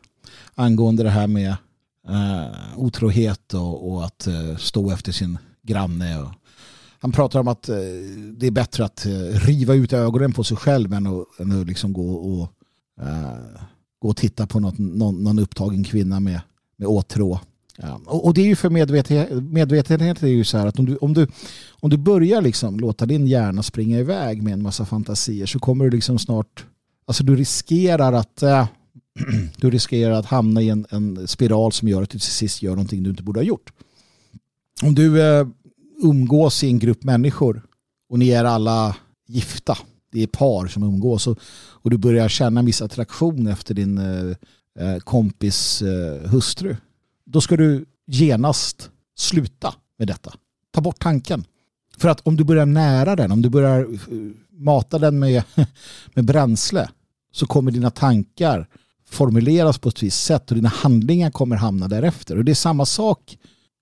[0.56, 1.56] angående det här med
[2.08, 6.22] äh, otrohet och, och att äh, stå efter sin granne.
[6.22, 6.30] Och,
[7.02, 7.64] han pratar om att
[8.38, 11.94] det är bättre att riva ut ögonen på sig själv än att, än att liksom
[11.94, 12.50] gå, och,
[14.00, 16.42] gå och titta på något, någon, någon upptagen kvinna med,
[16.78, 17.40] med åtrå.
[17.82, 20.86] Ja, och, och, det är ju för medvetenhet, medvetenhet är ju så här att om
[20.86, 21.28] du, om du,
[21.80, 25.86] om du börjar liksom låta din hjärna springa iväg med en massa fantasier så kommer
[25.86, 26.66] du liksom snart,
[27.08, 28.68] alltså du riskerar att äh,
[29.58, 32.72] du riskerar att hamna i en, en, spiral som gör att du till sist gör
[32.72, 33.74] någonting du inte borde ha gjort.
[34.84, 35.48] Om du äh,
[36.04, 37.66] umgås i en grupp människor
[38.10, 38.96] och ni är alla
[39.28, 39.78] gifta,
[40.12, 41.40] det är par som umgås och,
[41.72, 45.84] och du börjar känna en viss attraktion efter din äh, kompis
[46.26, 46.76] hustru
[47.32, 50.34] då ska du genast sluta med detta.
[50.72, 51.46] Ta bort tanken.
[51.98, 53.88] För att om du börjar nära den, om du börjar eh,
[54.52, 55.44] mata den med,
[56.14, 56.90] med bränsle
[57.32, 58.68] så kommer dina tankar
[59.10, 62.38] formuleras på ett visst sätt och dina handlingar kommer hamna därefter.
[62.38, 63.38] Och det är samma sak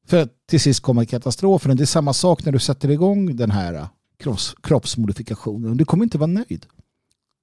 [0.07, 1.77] för att till sist kommer katastrofen.
[1.77, 3.87] Det är samma sak när du sätter igång den här eh,
[4.19, 5.77] kropps, kroppsmodifikationen.
[5.77, 6.65] Du kommer inte vara nöjd.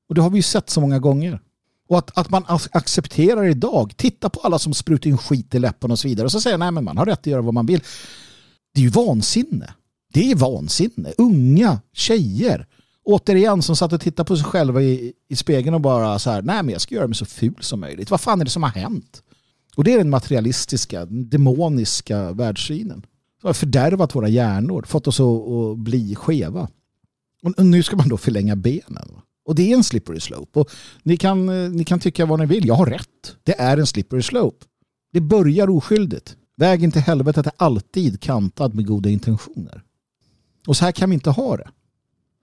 [0.09, 1.41] Och det har vi ju sett så många gånger.
[1.89, 5.93] Och att, att man accepterar idag, titta på alla som sprutar in skit i läpparna
[5.93, 7.67] och så vidare och så säger nej men man har rätt att göra vad man
[7.67, 7.81] vill.
[8.75, 9.75] Det är ju vansinne.
[10.13, 11.13] Det är vansinne.
[11.19, 12.67] Unga tjejer,
[13.05, 16.43] återigen som satt och tittade på sig själva i, i spegeln och bara så här,
[16.43, 18.11] nej men jag ska göra mig så ful som möjligt.
[18.11, 19.23] Vad fan är det som har hänt?
[19.77, 23.07] Och det är den materialistiska, den demoniska världssynen.
[23.41, 26.69] Som har fördärvat våra hjärnor, fått oss att, att bli skeva.
[27.43, 29.09] Och nu ska man då förlänga benen.
[29.45, 30.61] Och det är en slippery slope.
[30.61, 30.71] Och
[31.03, 32.67] ni, kan, eh, ni kan tycka vad ni vill.
[32.67, 33.37] Jag har rätt.
[33.43, 34.67] Det är en slippery slope.
[35.13, 36.37] Det börjar oskyldigt.
[36.57, 39.83] Vägen till helvetet är alltid kantad med goda intentioner.
[40.67, 41.71] Och så här kan vi inte ha det.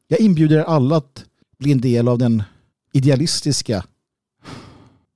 [0.08, 1.26] Jag inbjuder er alla att
[1.60, 2.44] bli en del av den
[2.94, 3.86] idealistiska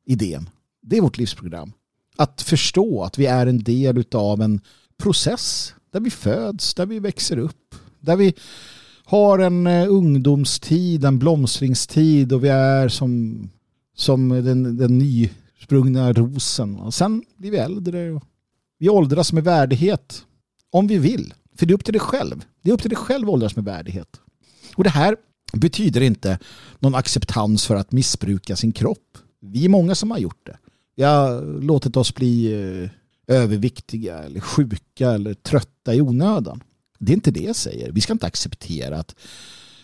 [0.05, 0.49] idén.
[0.81, 1.71] Det är vårt livsprogram.
[2.15, 4.61] Att förstå att vi är en del av en
[4.97, 8.33] process där vi föds, där vi växer upp, där vi
[9.05, 13.49] har en eh, ungdomstid, en blomstringstid och vi är som,
[13.95, 16.75] som den, den nysprungna rosen.
[16.75, 18.23] Och sen blir vi äldre och
[18.79, 20.25] vi åldras med värdighet.
[20.71, 21.33] Om vi vill.
[21.55, 22.45] För det är upp till dig själv.
[22.61, 24.19] Det är upp till dig själv att åldras med värdighet.
[24.75, 25.15] Och det här
[25.53, 26.39] betyder inte
[26.79, 29.17] någon acceptans för att missbruka sin kropp.
[29.41, 30.57] Vi är många som har gjort det.
[30.95, 32.89] Vi har låtit oss bli eh,
[33.35, 36.63] överviktiga eller sjuka eller trötta i onödan.
[37.05, 37.91] Det är inte det jag säger.
[37.91, 39.15] Vi ska inte acceptera att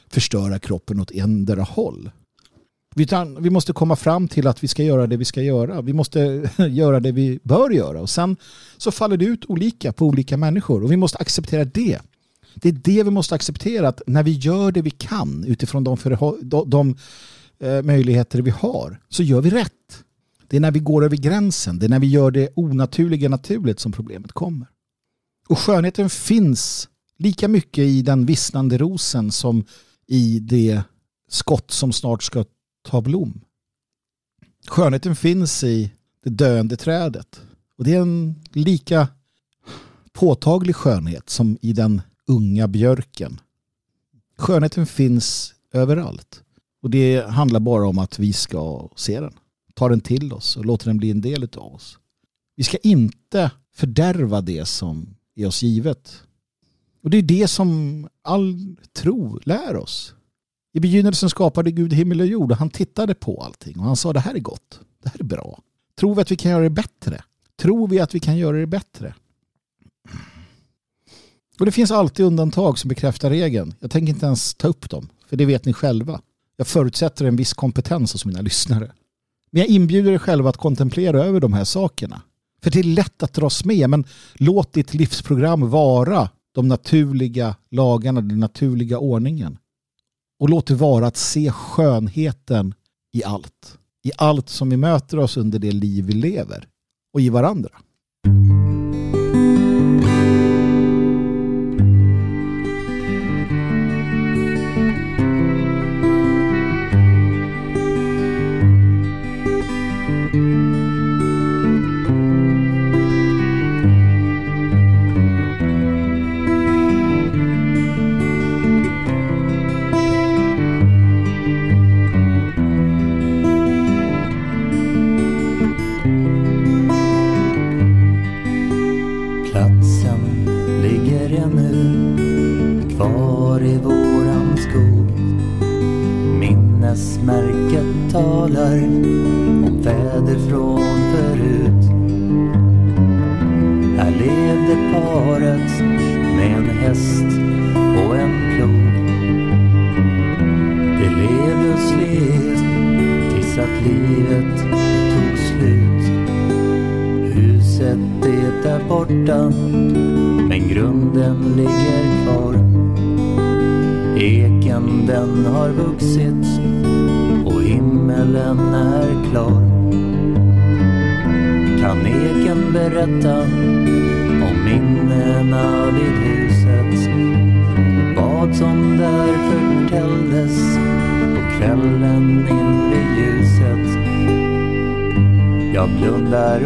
[0.07, 2.11] förstöra kroppen åt endera håll.
[3.39, 5.81] Vi måste komma fram till att vi ska göra det vi ska göra.
[5.81, 8.01] Vi måste göra det vi bör göra.
[8.01, 8.37] Och sen
[8.77, 10.83] så faller det ut olika på olika människor.
[10.83, 11.99] Och vi måste acceptera det.
[12.55, 13.87] Det är det vi måste acceptera.
[13.87, 15.97] Att när vi gör det vi kan utifrån de,
[16.41, 16.97] de, de
[17.59, 20.03] eh, möjligheter vi har så gör vi rätt.
[20.47, 21.79] Det är när vi går över gränsen.
[21.79, 24.67] Det är när vi gör det onaturliga naturligt som problemet kommer.
[25.49, 26.89] Och skönheten finns
[27.21, 29.65] lika mycket i den vissnande rosen som
[30.07, 30.83] i det
[31.29, 32.45] skott som snart ska
[32.81, 33.41] ta blom.
[34.67, 35.91] Skönheten finns i
[36.23, 37.41] det döende trädet.
[37.77, 39.07] Och det är en lika
[40.13, 43.39] påtaglig skönhet som i den unga björken.
[44.37, 46.43] Skönheten finns överallt.
[46.81, 49.33] Och det handlar bara om att vi ska se den.
[49.73, 51.97] Ta den till oss och låta den bli en del av oss.
[52.55, 56.23] Vi ska inte fördärva det som är oss givet.
[57.03, 60.15] Och det är det som all tro lär oss.
[60.73, 64.13] I begynnelsen skapade Gud himmel och jord och han tittade på allting och han sa
[64.13, 65.59] det här är gott, det här är bra.
[65.99, 67.23] Tror vi att vi kan göra det bättre?
[67.59, 69.15] Tror vi att vi kan göra det bättre?
[71.59, 73.73] Och det finns alltid undantag som bekräftar regeln.
[73.79, 76.21] Jag tänker inte ens ta upp dem, för det vet ni själva.
[76.57, 78.91] Jag förutsätter en viss kompetens hos mina lyssnare.
[79.51, 82.21] Men jag inbjuder er själva att kontemplera över de här sakerna.
[82.63, 88.21] För det är lätt att dras med, men låt ditt livsprogram vara de naturliga lagarna,
[88.21, 89.57] den naturliga ordningen.
[90.39, 92.73] Och låt det vara att se skönheten
[93.13, 93.77] i allt.
[94.03, 96.67] I allt som vi möter oss under det liv vi lever.
[97.13, 97.69] Och i varandra.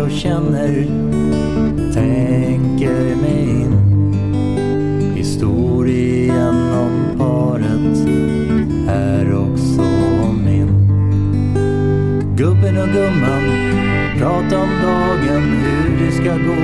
[0.06, 0.86] Och känner,
[1.94, 3.74] tänker mig in.
[5.16, 8.08] Historien om paret
[8.90, 9.82] är också
[10.46, 10.70] min.
[12.36, 13.44] Gubben och gumman
[14.18, 16.62] prata om dagen, hur det ska gå.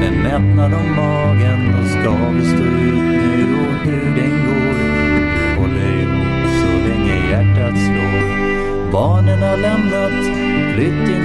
[0.00, 4.78] Med mättnad om magen och ska vi stå ut nu och hur den går.
[5.60, 8.92] Håller ihop så länge hjärtat slår.
[8.92, 10.36] Barnen har lämnat,
[10.74, 11.17] flytt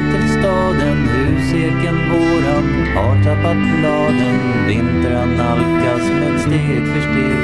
[3.23, 4.39] tappat bladen.
[4.67, 7.41] Vintern nalkas med steg för steg.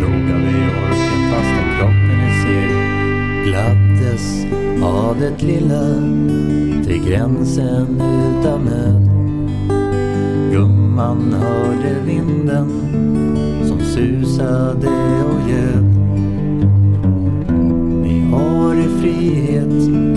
[0.00, 2.72] Noga vid orken fastän kroppen är seg.
[3.46, 4.46] Gladdes
[4.82, 5.84] av det lilla
[6.84, 8.02] till gränsen
[8.40, 9.12] utav nöd.
[10.52, 12.70] Gumman hörde vinden
[13.68, 14.88] som susade
[15.24, 15.84] och ljöd
[18.02, 20.11] Ni har er frihet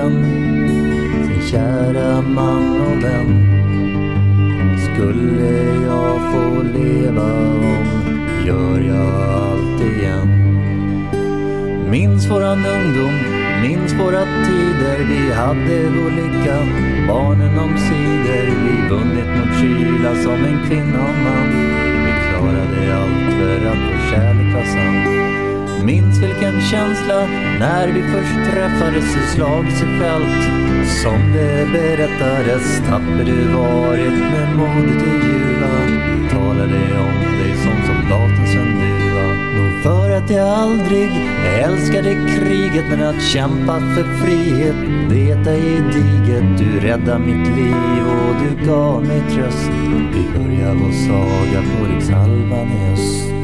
[0.00, 0.24] vän,
[1.26, 3.46] sin kära man och vän.
[4.78, 5.52] Skulle
[5.86, 7.86] jag få leva om,
[8.46, 10.28] gör jag allt igen.
[11.90, 13.14] Minns våran ungdom,
[13.62, 14.98] minns våra tider.
[15.08, 16.58] Vi hade vår lycka,
[17.08, 21.48] barnen omsider Vi vunnit mot kyla som en kvinna och man.
[22.04, 25.29] Vi klarade allt för att vår kärlek var sann.
[25.84, 27.26] Minns vilken känsla
[27.60, 30.42] när vi först träffades i slagits i fält
[31.02, 35.74] Som det berättades tapper du varit med modet i ljuva
[36.30, 39.26] Talade om dig som soldaten Sven Duva
[39.56, 41.10] Nog för att jag aldrig
[41.64, 44.76] älskade kriget men att kämpa för frihet
[45.10, 46.58] det är gediget.
[46.58, 49.70] Du räddade mitt liv och du gav mig tröst.
[50.14, 53.39] Vi börjar vår saga på rikshalvan i öst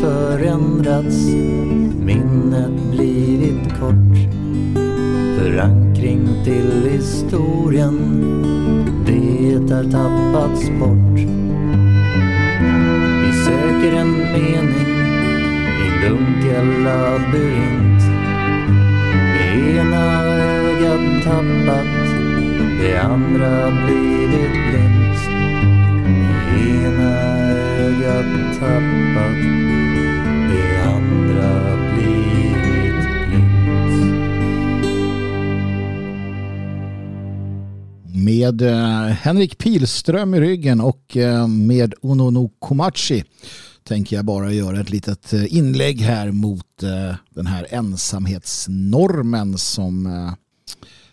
[0.00, 1.26] förändrats,
[2.00, 4.18] minnet blivit kort.
[5.38, 7.98] Förankring till historien,
[9.06, 11.18] det har tappats bort.
[13.22, 14.88] Vi söker en mening
[15.86, 18.02] i dunkel labyrint.
[19.34, 21.86] Det ena ögat tappat,
[22.80, 25.20] det andra blivit blint.
[26.50, 27.10] Det ena
[27.78, 29.67] ögat tappat,
[38.38, 43.24] Med eh, Henrik Pilström i ryggen och eh, med Onono Komachi
[43.84, 46.66] tänker jag bara göra ett litet eh, inlägg här mot
[47.34, 50.34] den här ensamhetsnormen som,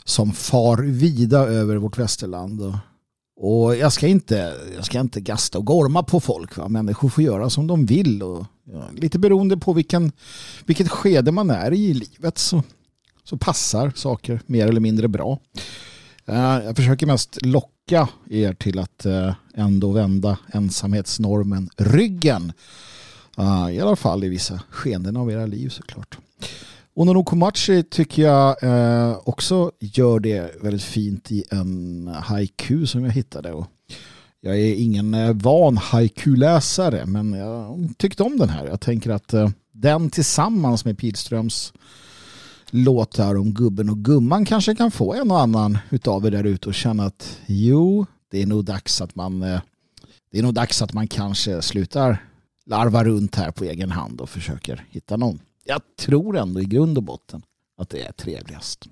[0.03, 2.61] som far vida över vårt västerland.
[3.37, 6.57] Och jag ska inte, jag ska inte gasta och gorma på folk.
[6.57, 6.67] Va?
[6.69, 8.23] Människor får göra som de vill.
[8.23, 10.11] Och, ja, lite beroende på vilken,
[10.65, 12.63] vilket skede man är i livet så,
[13.23, 15.39] så passar saker mer eller mindre bra.
[16.27, 22.53] Eh, jag försöker mest locka er till att eh, ändå vända ensamhetsnormen ryggen.
[23.37, 26.17] Eh, I alla fall i vissa skeden av era liv såklart.
[26.93, 28.57] Onono Komachi tycker jag
[29.27, 33.65] också gör det väldigt fint i en haiku som jag hittade.
[34.41, 38.67] Jag är ingen van haiku-läsare men jag tyckte om den här.
[38.67, 39.33] Jag tänker att
[39.71, 41.73] den tillsammans med Pilströms
[42.75, 46.69] låtar om gubben och gumman kanske kan få en och annan utav er där ute
[46.69, 49.61] och känna att jo, det är nog dags att man eh,
[50.31, 52.25] det är nog dags att man kanske slutar
[52.65, 55.39] larva runt här på egen hand och försöker hitta någon.
[55.63, 57.41] Jag tror ändå i grund och botten
[57.77, 58.85] att det är trevligast.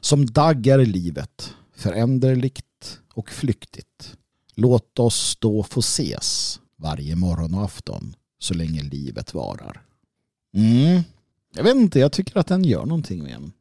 [0.00, 4.16] Som daggar i livet, föränderligt och flyktigt.
[4.54, 9.82] Låt oss då få ses varje morgon och afton så länge livet varar.
[10.54, 11.02] Mm.
[11.54, 13.52] Jag vet inte, jag tycker att den gör någonting med en.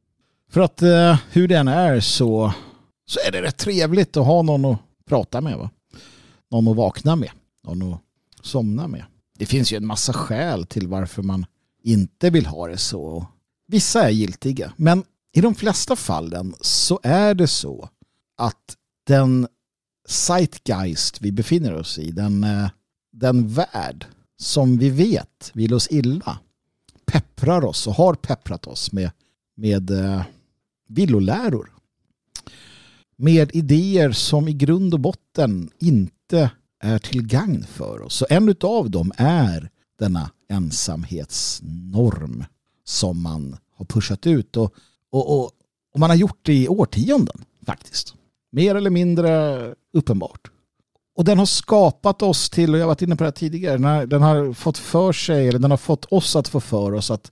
[0.50, 2.54] För att eh, hur den är så,
[3.06, 5.58] så är det rätt trevligt att ha någon att prata med.
[5.58, 5.70] Va?
[6.52, 7.32] Någon att vakna med.
[7.64, 8.02] Någon att
[8.42, 9.06] somna med.
[9.38, 11.46] Det finns ju en massa skäl till varför man
[11.84, 13.26] inte vill ha det så.
[13.68, 17.90] Vissa är giltiga, men i de flesta fallen så är det så
[18.38, 18.76] att
[19.08, 19.48] den
[20.08, 22.70] zeitgeist vi befinner oss i, den, eh,
[23.12, 24.06] den värld
[24.38, 26.40] som vi vet vill oss illa,
[27.12, 29.12] pepprar oss och har pepprat oss med,
[29.55, 30.22] med eh,
[30.88, 31.72] villoläror.
[33.16, 38.16] Med idéer som i grund och botten inte är till gagn för oss.
[38.16, 42.45] Så en av dem är denna ensamhetsnorm
[42.84, 44.74] som man har pushat ut och,
[45.12, 45.51] och, och,
[45.93, 48.16] och man har gjort det i årtionden faktiskt.
[48.51, 50.51] Mer eller mindre uppenbart.
[51.20, 53.78] Och den har skapat oss till, och jag har varit inne på det här tidigare,
[53.78, 56.93] den har, den har fått för sig, eller den har fått oss att få för
[56.93, 57.32] oss att,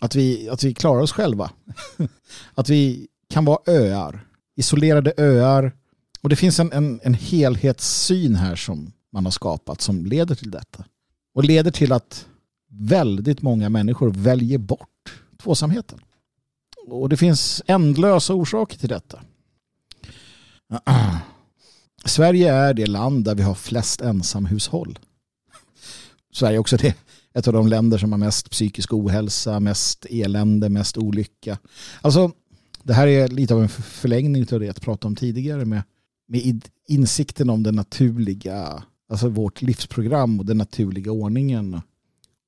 [0.00, 1.50] att, vi, att vi klarar oss själva.
[2.54, 5.72] att vi kan vara öar, isolerade öar.
[6.20, 10.50] Och det finns en, en, en helhetssyn här som man har skapat som leder till
[10.50, 10.84] detta.
[11.34, 12.26] Och leder till att
[12.70, 16.00] väldigt många människor väljer bort tvåsamheten.
[16.86, 19.20] Och det finns ändlösa orsaker till detta.
[22.06, 24.98] Sverige är det land där vi har flest ensamhushåll.
[26.32, 26.94] Sverige är också det,
[27.34, 31.58] ett av de länder som har mest psykisk ohälsa, mest elände, mest olycka.
[32.00, 32.32] Alltså,
[32.82, 35.82] det här är lite av en förlängning av det jag pratade om tidigare med,
[36.28, 41.80] med insikten om den naturliga, alltså vårt livsprogram och den naturliga ordningen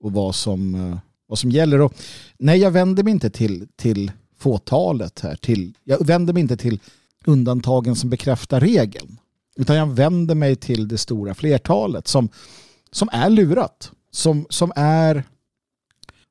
[0.00, 1.80] och vad som, eh, vad som gäller.
[1.80, 1.94] Och
[2.38, 5.36] nej, jag vänder mig inte till, till fåtalet här.
[5.36, 6.80] Till, jag vänder mig inte till
[7.24, 9.18] undantagen som bekräftar regeln.
[9.58, 12.28] Utan jag vänder mig till det stora flertalet som,
[12.90, 13.92] som är lurat.
[14.10, 15.24] Som, som, är,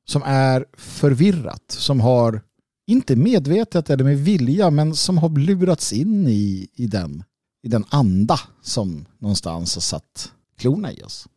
[0.04, 1.64] som är förvirrat.
[1.70, 2.40] Som har,
[2.86, 7.24] inte medvetet eller med vilja, men som har lurats in i, i, den,
[7.62, 11.28] i den anda som någonstans har satt klorna i oss.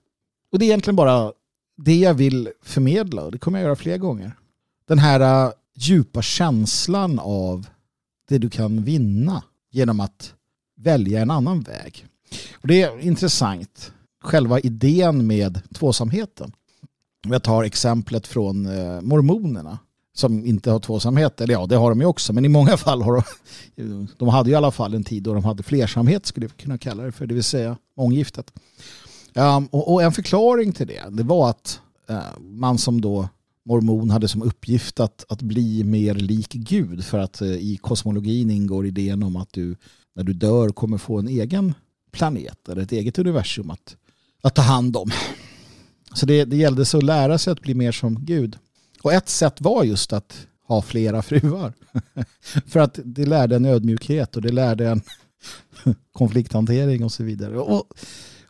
[0.52, 1.32] Och det är egentligen bara
[1.78, 4.38] det jag vill förmedla, och det kommer jag göra fler gånger.
[4.88, 7.68] Den här äh, djupa känslan av
[8.30, 10.34] det du kan vinna genom att
[10.84, 12.06] välja en annan väg.
[12.62, 13.92] Och det är intressant,
[14.24, 16.52] själva idén med tvåsamheten.
[17.28, 19.80] Jag tar exemplet från eh, mormonerna
[20.14, 23.02] som inte har tvåsamhet, eller ja det har de ju också, men i många fall
[23.02, 23.24] har
[23.76, 26.78] de, de hade i alla fall en tid då de hade flersamhet skulle vi kunna
[26.78, 28.54] kalla det för, det vill säga månggiftet.
[29.34, 31.80] Um, och, och, en förklaring till det, det var att
[32.10, 33.30] uh, man som då
[33.66, 38.50] mormon hade som uppgift att, att bli mer lik Gud för att uh, i kosmologin
[38.50, 39.76] ingår idén om att du
[40.16, 41.74] när du dör kommer få en egen
[42.12, 43.96] planet eller ett eget universum att,
[44.42, 45.12] att ta hand om.
[46.14, 48.58] Så det, det gällde så att lära sig att bli mer som Gud.
[49.02, 51.74] Och ett sätt var just att ha flera fruar.
[52.66, 55.02] för att det lärde en ödmjukhet och det lärde en
[56.12, 57.60] konflikthantering och så vidare.
[57.60, 57.94] Och,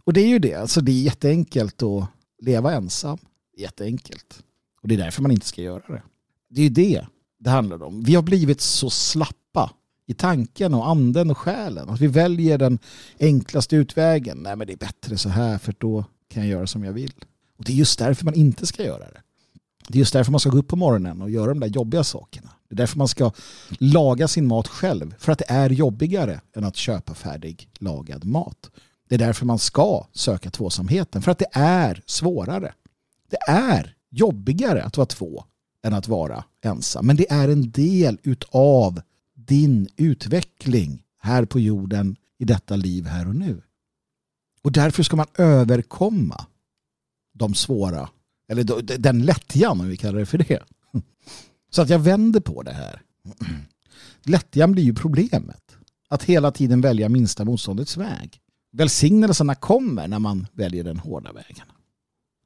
[0.03, 2.07] och det är ju det, alltså det är jätteenkelt att
[2.41, 3.17] leva ensam.
[3.57, 4.43] Jätteenkelt.
[4.81, 6.03] Och det är därför man inte ska göra det.
[6.49, 7.05] Det är ju det
[7.39, 8.03] det handlar om.
[8.03, 9.71] Vi har blivit så slappa
[10.11, 11.89] i tanken och anden och själen.
[11.89, 12.79] Att vi väljer den
[13.19, 14.37] enklaste utvägen.
[14.37, 17.13] Nej men det är bättre så här för då kan jag göra som jag vill.
[17.57, 19.21] Och det är just därför man inte ska göra det.
[19.87, 22.03] Det är just därför man ska gå upp på morgonen och göra de där jobbiga
[22.03, 22.49] sakerna.
[22.69, 23.31] Det är därför man ska
[23.79, 25.15] laga sin mat själv.
[25.19, 28.71] För att det är jobbigare än att köpa färdig lagad mat.
[29.09, 31.21] Det är därför man ska söka tvåsamheten.
[31.21, 32.73] För att det är svårare.
[33.29, 35.43] Det är jobbigare att vara två
[35.83, 37.05] än att vara ensam.
[37.05, 39.01] Men det är en del utav
[39.51, 43.61] din utveckling här på jorden i detta liv här och nu.
[44.61, 46.45] Och därför ska man överkomma
[47.33, 48.09] de svåra,
[48.47, 50.63] eller den lättjan om vi kallar det för det.
[51.69, 53.01] Så att jag vänder på det här.
[54.23, 55.77] Lättjan blir ju problemet.
[56.09, 58.41] Att hela tiden välja minsta motståndets väg
[58.71, 61.65] välsignelserna kommer när man väljer den hårda vägen.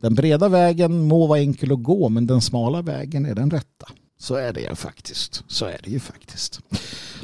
[0.02, 3.88] Den breda vägen må vara enkel att gå men den smala vägen är den rätta.
[4.26, 5.44] Så är det ju faktiskt.
[5.48, 6.60] Så är det ju faktiskt.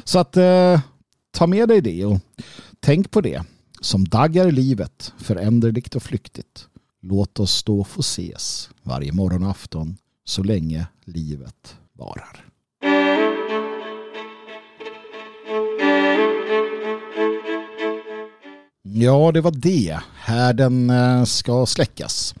[0.04, 0.80] Så att eh,
[1.30, 2.20] ta med dig det och
[2.80, 3.42] tänk på det.
[3.80, 6.66] Som daggar livet, föränderligt och flyktigt.
[7.00, 12.44] Låt oss då få ses varje morgon och afton så länge livet varar.
[18.82, 20.00] Ja, det var det.
[20.14, 22.34] Härden eh, ska släckas.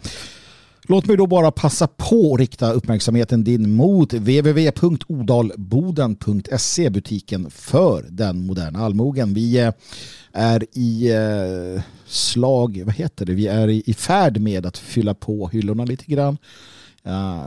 [0.88, 8.46] Låt mig då bara passa på att rikta uppmärksamheten din mot www.odalboden.se butiken för den
[8.46, 9.34] moderna allmogen.
[9.34, 9.72] Vi eh,
[10.32, 13.34] är i eh, slag, vad heter det?
[13.34, 16.38] Vi är i färd med att fylla på hyllorna lite grann.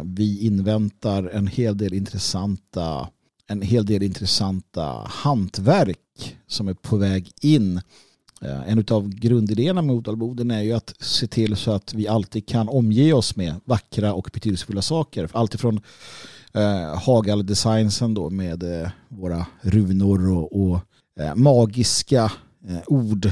[0.04, 3.08] Vi inväntar en hel del intressanta
[3.48, 7.82] en hel del intressanta hantverk som är på väg in
[8.46, 12.48] Eh, en av grundidéerna med Odalboden är ju att se till så att vi alltid
[12.48, 15.30] kan omge oss med vackra och betydelsefulla saker.
[15.32, 15.82] Alltifrån
[16.54, 20.80] eh, Hagal-designsen då med eh, våra runor och, och
[21.20, 22.32] eh, magiska
[22.68, 23.32] eh, ord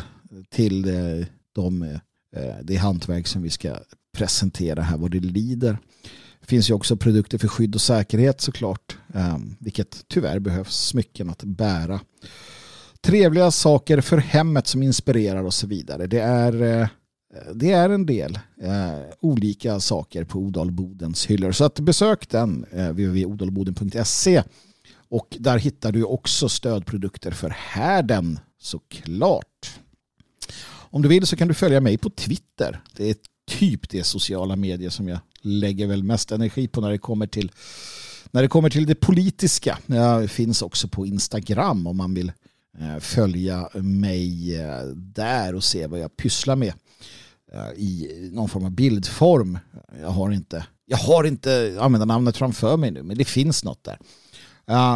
[0.49, 1.25] till eh,
[1.55, 1.83] de,
[2.35, 3.75] eh, det hantverk som vi ska
[4.17, 5.77] presentera här vad det lider.
[6.39, 11.29] Det finns ju också produkter för skydd och säkerhet såklart, eh, vilket tyvärr behövs smycken
[11.29, 11.99] att bära
[13.03, 16.07] trevliga saker för hemmet som inspirerar och så vidare.
[16.07, 16.87] Det är, eh,
[17.53, 21.51] det är en del eh, olika saker på Odalbodens hyllor.
[21.51, 24.43] Så att besök den, eh, www.odalboden.se
[25.09, 29.79] och där hittar du också stödprodukter för härden såklart.
[30.65, 32.81] Om du vill så kan du följa mig på Twitter.
[32.95, 33.15] Det är
[33.47, 37.51] typ det sociala medier som jag lägger väl mest energi på när det kommer till
[38.31, 39.77] när det kommer till det politiska.
[39.85, 42.31] Jag finns också på Instagram om man vill
[42.79, 46.73] Eh, följa mig eh, där och se vad jag pysslar med
[47.51, 49.59] eh, i någon form av bildform.
[50.01, 53.97] Jag har inte, jag har inte användarnamnet framför mig nu men det finns något där.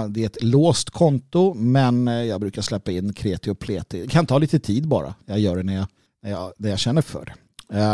[0.09, 4.01] Det är ett låst konto men jag brukar släppa in kreti och pleti.
[4.01, 5.15] Det kan ta lite tid bara.
[5.25, 5.87] Jag gör det när jag,
[6.23, 7.33] när jag, när jag känner för det.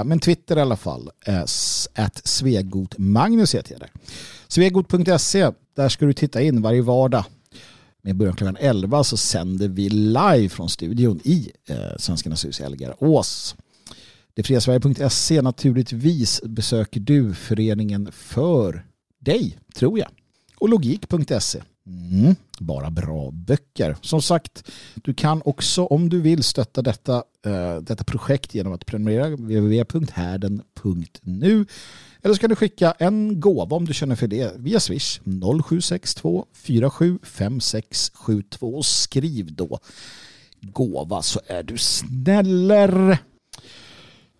[0.04, 1.10] Men Twitter i alla fall.
[1.96, 3.92] Att svegotmagnus heter jag där.
[4.48, 7.26] Svegot.se, där ska du titta in varje vardag
[8.04, 12.64] med början klockan 11 så sänder vi live från studion i eh, Svenskarnas hus i
[12.64, 13.56] Elgarås.
[14.34, 18.86] Detfriasverige.se naturligtvis besöker du föreningen för
[19.20, 20.08] dig, tror jag.
[20.58, 21.62] Och logik.se.
[21.88, 23.98] Mm, bara bra böcker.
[24.02, 28.86] Som sagt, du kan också om du vill stötta detta, uh, detta projekt genom att
[28.86, 30.56] prenumerera www.härden.nu
[32.24, 36.46] eller så kan du skicka en gåva om du känner för det via Swish 0762
[36.54, 39.80] 475672 och skriv då
[40.62, 43.18] gåva så är du snäller.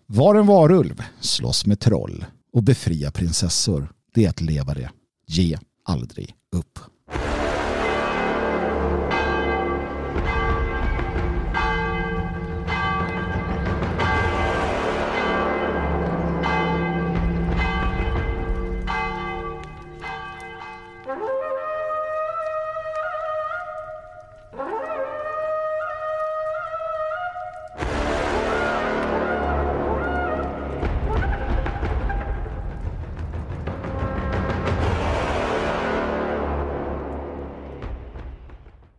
[0.06, 3.92] Var en varulv, slåss med troll och befria prinsessor.
[4.14, 4.90] Det är att leva det.
[5.26, 6.78] Ge aldrig upp.